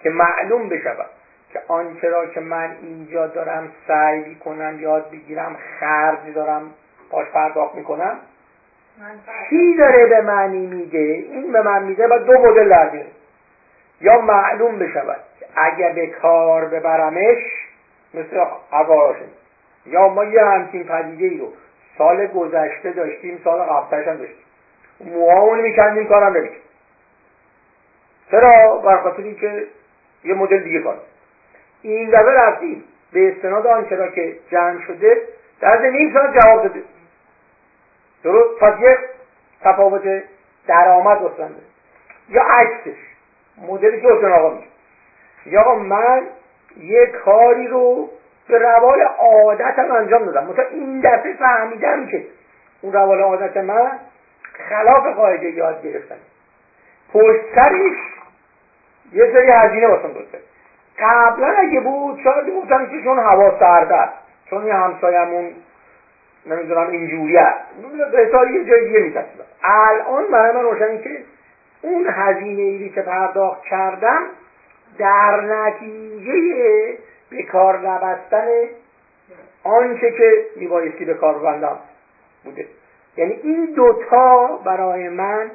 [0.00, 1.10] که معلوم بشود
[1.52, 6.70] که آنچه را که من اینجا دارم سعی کنم یاد بگیرم خرج دارم
[7.10, 8.18] باش پرداخت می‌کنم
[9.50, 13.06] کی داره به معنی میده این به من میده و دو مدل در.
[14.00, 15.20] یا معلوم بشود
[15.56, 17.42] اگه به کار ببرمش
[18.14, 19.28] مثل هواشون
[19.86, 21.52] یا ما یه همچین پدیده ای رو
[21.98, 24.44] سال گذشته داشتیم سال قبلش هم داشتیم.
[25.00, 26.60] موهامون میکندیم کارم نمی‌کرد.
[28.30, 29.66] چرا؟ بر خاطر اینکه
[30.24, 30.98] یه مدل دیگه کار
[31.82, 35.16] این دفعه رفتیم به استناد آنچه را که جمع شده
[35.60, 36.82] در نیم ساعت جواب داده.
[38.24, 38.98] درست؟ یه
[39.60, 40.22] تفاوت
[40.66, 41.60] درآمد بسنده
[42.28, 42.98] یا عکسش.
[44.00, 44.66] که حسین آقا میگه
[45.46, 46.22] یا آقا من
[46.76, 48.10] یه کاری رو
[48.48, 50.46] به روال عادتم انجام دادم.
[50.46, 52.26] مثلا این دفعه فهمیدم که
[52.82, 53.98] اون روال عادت من
[54.68, 56.16] خلاف قاعده یاد گرفتن.
[57.12, 57.40] پشت
[59.12, 60.42] یه سری هزینه واسم کرد.
[60.98, 64.08] قبلا اگه بود شاید گفتم که چون هوا سرده
[64.50, 65.52] چون یه همسایمون
[66.46, 67.60] نمی‌دونم اینجوری است.
[68.14, 71.10] یه جای دیگه میترسیدم الان برای من روشنی که
[71.82, 74.22] اون هزینه ایری که پرداخت کردم
[74.98, 76.98] در نتیجه
[77.30, 78.46] به کار نبستن
[79.64, 81.78] آنچه که میبایستی به کار ببندم
[82.44, 82.66] بوده.
[83.16, 85.50] یعنی این دوتا برای من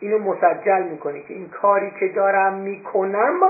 [0.00, 3.40] اینو مسجل می‌کنه که این کاری که دارم می‌کنم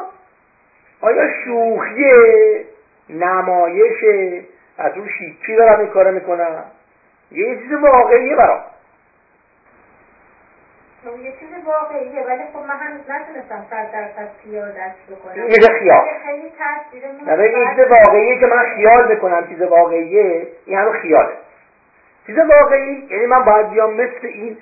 [1.01, 2.64] آیا شوخیه
[3.11, 4.43] نمایشه
[4.78, 6.64] از اون شیکی دارم این کارو می‌کنم؟
[7.30, 8.60] یه چیز واقعیه برام.
[11.04, 15.32] خب یه چیز واقعیه ولی خب من هنوز نتونستم صد درصد پیادش بکنم.
[15.34, 16.00] این میشه خیال.
[16.00, 21.32] ولی خیلی این چیز واقعیه که من خیال بکنم چیز واقعیه این همه خیاله.
[22.26, 24.58] چیز واقعی یعنی من باید بیام مثل این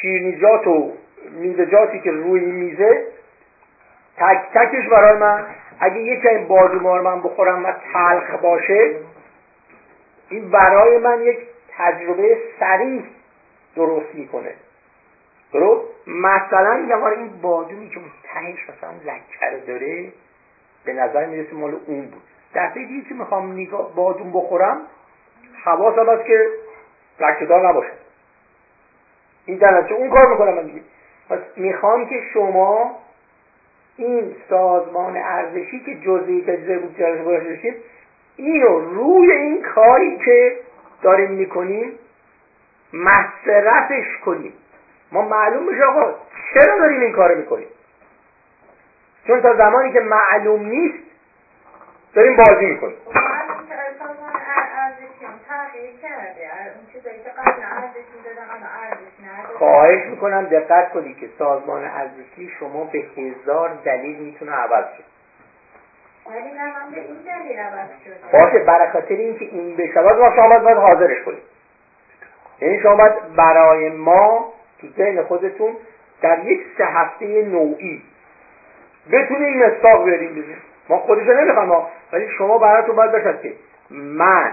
[0.00, 0.92] شیرینیجات و
[1.30, 3.04] میوه‌جاتی که روی میزه
[4.16, 5.46] تک تکش برای من.
[5.80, 8.90] اگه یکی این بادومار من بخورم و تلخ باشه
[10.28, 11.38] این برای من یک
[11.78, 13.02] تجربه سریع
[13.76, 14.54] درست می‌کنه.
[15.52, 20.12] درست؟ مثلا میگم آره این بادومی که اون تهش مثلا لکه داره
[20.84, 22.22] به نظر می‌رسه مال اون بود.
[22.54, 24.80] دفعه دیگه که می‌خوام نگاه بادوم بخورم
[25.64, 26.48] حواسم هست که
[27.20, 27.92] لکه دار نباشه.
[29.46, 30.80] این در اون کار می‌کنم من دیگه.
[31.28, 32.98] پس می‌خوام که شما
[33.96, 37.74] این سازمان ارزشی که جزئی تجزیه بود جلسه داشتید
[38.36, 40.56] اینو روی این کاری که
[41.04, 41.98] داریم می‌کنیم
[42.92, 44.52] مصرفش کنیم.
[45.12, 46.14] ما معلوم بشه آقا
[46.54, 47.66] چرا داریم این کارو می‌کنیم؟
[49.26, 51.04] چون تا زمانی که معلوم نیست
[52.14, 52.96] داریم بازی می‌کنیم.
[59.58, 65.13] خواهش می‌کنم دقت کنی که سازمان ارزشی شما به هزار دلیل می‌تونه عوض شه.
[66.26, 67.56] من به این دلیل
[68.04, 71.42] شده باشه اینکه این بشود ما شما باید حاضرش کنیم.
[72.60, 75.76] یعنی شما باید برای ما تو ذهن خودتون
[76.22, 78.02] در یک سه هفته نوعی
[79.12, 80.56] بتونیم مستاق بزنیم
[80.88, 83.54] ما خودشو نمی‌خوام ولی شما براتون باید باشد که
[83.90, 84.52] من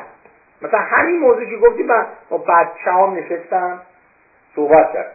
[0.61, 3.82] مثلا همین موضوع که گفتی من با بچه هم نشستم
[4.55, 5.11] صحبت کرد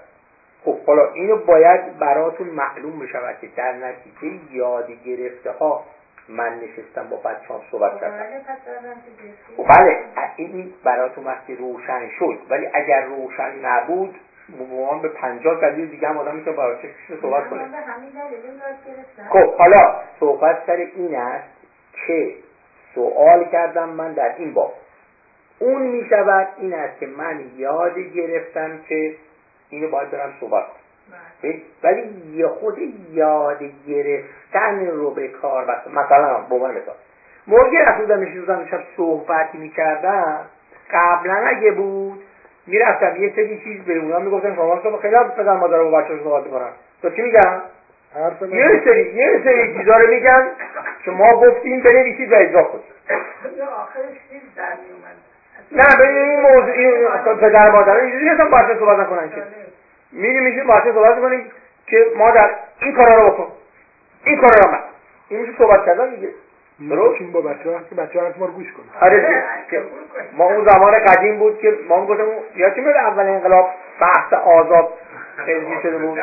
[0.65, 5.85] خب حالا اینو باید براتون معلوم بشود که در نتیجه یاد گرفته ها
[6.29, 8.17] من نشستم با بچه هم صحبت خب، کردم.
[8.17, 8.41] بله,
[9.57, 9.99] خب بله
[10.37, 12.39] این براتون وقتی روشن شد.
[12.51, 14.15] ولی اگر روشن نبود
[14.61, 16.77] مبوان به پنجاه دلیل دیگه هم آدم می‌تونه برای
[17.23, 17.69] صحبت کنه.
[19.29, 21.49] خب حالا صحبت سر این است
[22.07, 22.35] که
[22.95, 24.75] سوال کردم من در این باب.
[25.59, 29.17] اون می شود این است که من یاد گرفتم که
[29.71, 30.86] اینو باید برم صحبت کنم.
[31.83, 32.03] ولی
[32.35, 32.79] یه خود
[33.13, 36.95] یاد گرفتن رو به کار بستم مثلا به عنوان مثال.
[37.47, 40.41] موقعی رفت بودم نشستم شب صحبتی می‌کردم
[40.93, 42.23] قبلا اگه بود
[42.67, 46.21] می‌رفتم یه سری چیز به اونا می‌گفتم شما صبح خیلی هم پدر مادر با بچه‌ش
[46.23, 46.69] صحبت می‌کنن.
[47.03, 47.61] تو چی میگم
[48.53, 50.49] یه سری یه سری چیزا رو میگن
[51.05, 52.85] که ما گفتیم بنویسید و اجرا کنید.
[55.73, 57.09] نه به این موضوع این
[57.41, 59.43] پدر مادر اینجوری هستن باشه صحبت نکنن که.
[60.17, 61.51] می میشه باشه صحبت کنیم
[61.87, 62.51] که مادر
[62.83, 63.47] این کارا رو بکن
[64.25, 64.79] این کارا رو من
[65.29, 66.29] این میشه صحبت کردن دیگه
[66.91, 69.83] درست با بچه ها که بچه ها ما رو گوش کنن آره که
[70.37, 72.25] ما اون زمان قدیم بود که ما گفتم
[72.57, 73.69] یا چی میاد اول انقلاب
[74.01, 74.89] بحث آزاد
[75.37, 76.19] خیلی شده بود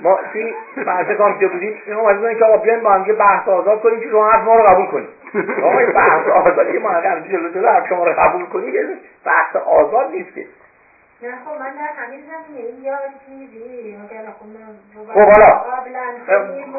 [0.00, 0.54] ما توی
[0.86, 4.30] بحث کامپیوتر بودیم این اومد که آقا بیاین با هم بحث آزاد کنیم که شما
[4.30, 5.08] حرف ما رو قبول کنیم
[5.64, 8.74] آقا این بحث آزاد که ما هم جلو جلو حرف شما رو قبول کنیم
[9.24, 10.46] بحث آزاد نیست که
[11.22, 13.98] نه خب من در همین زمینه یادگیری
[15.14, 15.64] خب حالا.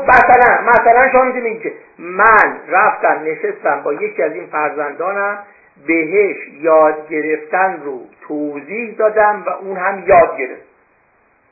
[0.07, 5.43] مثلا مثلا شما می‌تونید که من رفتم نشستم با یکی از این فرزندانم
[5.87, 10.63] بهش یاد گرفتن رو توضیح دادم و اون هم یاد گرفت.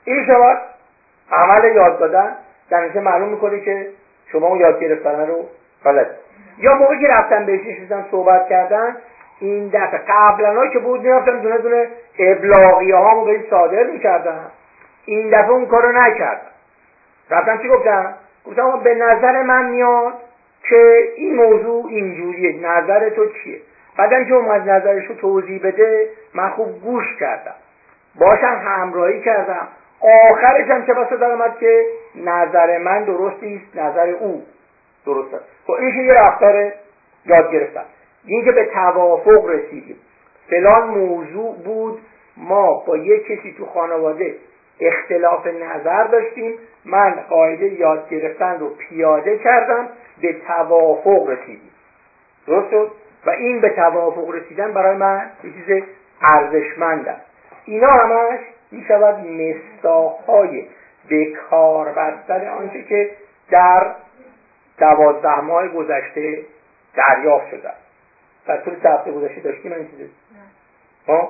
[0.05, 0.55] این شما
[1.31, 2.35] عمل یاد دادن
[2.69, 3.89] در معلوم می‌کنه که
[4.31, 5.49] شما اون یاد گرفتن رو
[5.83, 6.15] بلد
[6.57, 8.97] یا موقعی که رفتم بهش نشستم صحبت کردن
[9.39, 11.87] این دفعه قبلا که بود می‌رفتم دونه دونه
[12.19, 14.51] ابلاغیه هامو به صادر می‌کردم
[15.05, 16.49] این دفعه اون کارو نکردم
[17.29, 18.13] رفتم چی گفتم
[18.45, 20.13] گفتم به نظر من میاد
[20.63, 22.59] که این موضوع اینجوریه.
[22.67, 23.61] نظر تو چیه؟
[23.97, 27.55] بعدم که اومد نظرش رو توضیح بده من خوب گوش کردم.
[28.15, 29.67] باشم همراهی کردم.
[30.31, 31.85] آخرش هم چه بسا در که
[32.15, 34.45] نظر من درست نیست نظر او
[35.05, 35.43] درست است.
[35.67, 36.71] خب این یه رفتار
[37.25, 37.85] یاد گرفتم.
[38.29, 39.95] اینکه به توافق رسیدیم.
[40.49, 41.99] فلان موضوع بود.
[42.37, 44.35] ما با یک کسی تو خانواده
[44.79, 46.53] اختلاف نظر داشتیم.
[46.85, 49.89] من قاعده یاد گرفتن رو پیاده کردم.
[50.21, 51.71] به توافق رسیدیم.
[52.47, 52.73] درست
[53.25, 55.83] و این به توافق رسیدن برای من یه چیز
[56.21, 57.25] ارزشمند است
[57.65, 58.39] اینا همش
[58.71, 60.67] می شود مستاخهای
[61.09, 63.11] به کار بستن آنچه که
[63.51, 63.95] در
[64.77, 66.41] دوازده ماه گذشته
[66.95, 67.71] دریافت شده.
[68.49, 70.09] در طول سه هفته گذشته داشتیم این چیزی
[71.07, 71.29] ها خب؟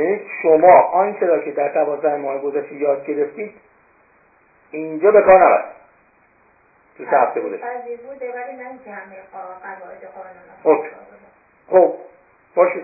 [0.00, 3.54] یعنی شما آنچه را که در دوازده ماه گذشته یاد گرفتید
[4.70, 5.64] اینجا به کار نبرد
[6.98, 7.58] تو سه هفته بوده
[10.62, 10.84] خب
[11.70, 11.94] خب
[12.54, 12.80] باشه.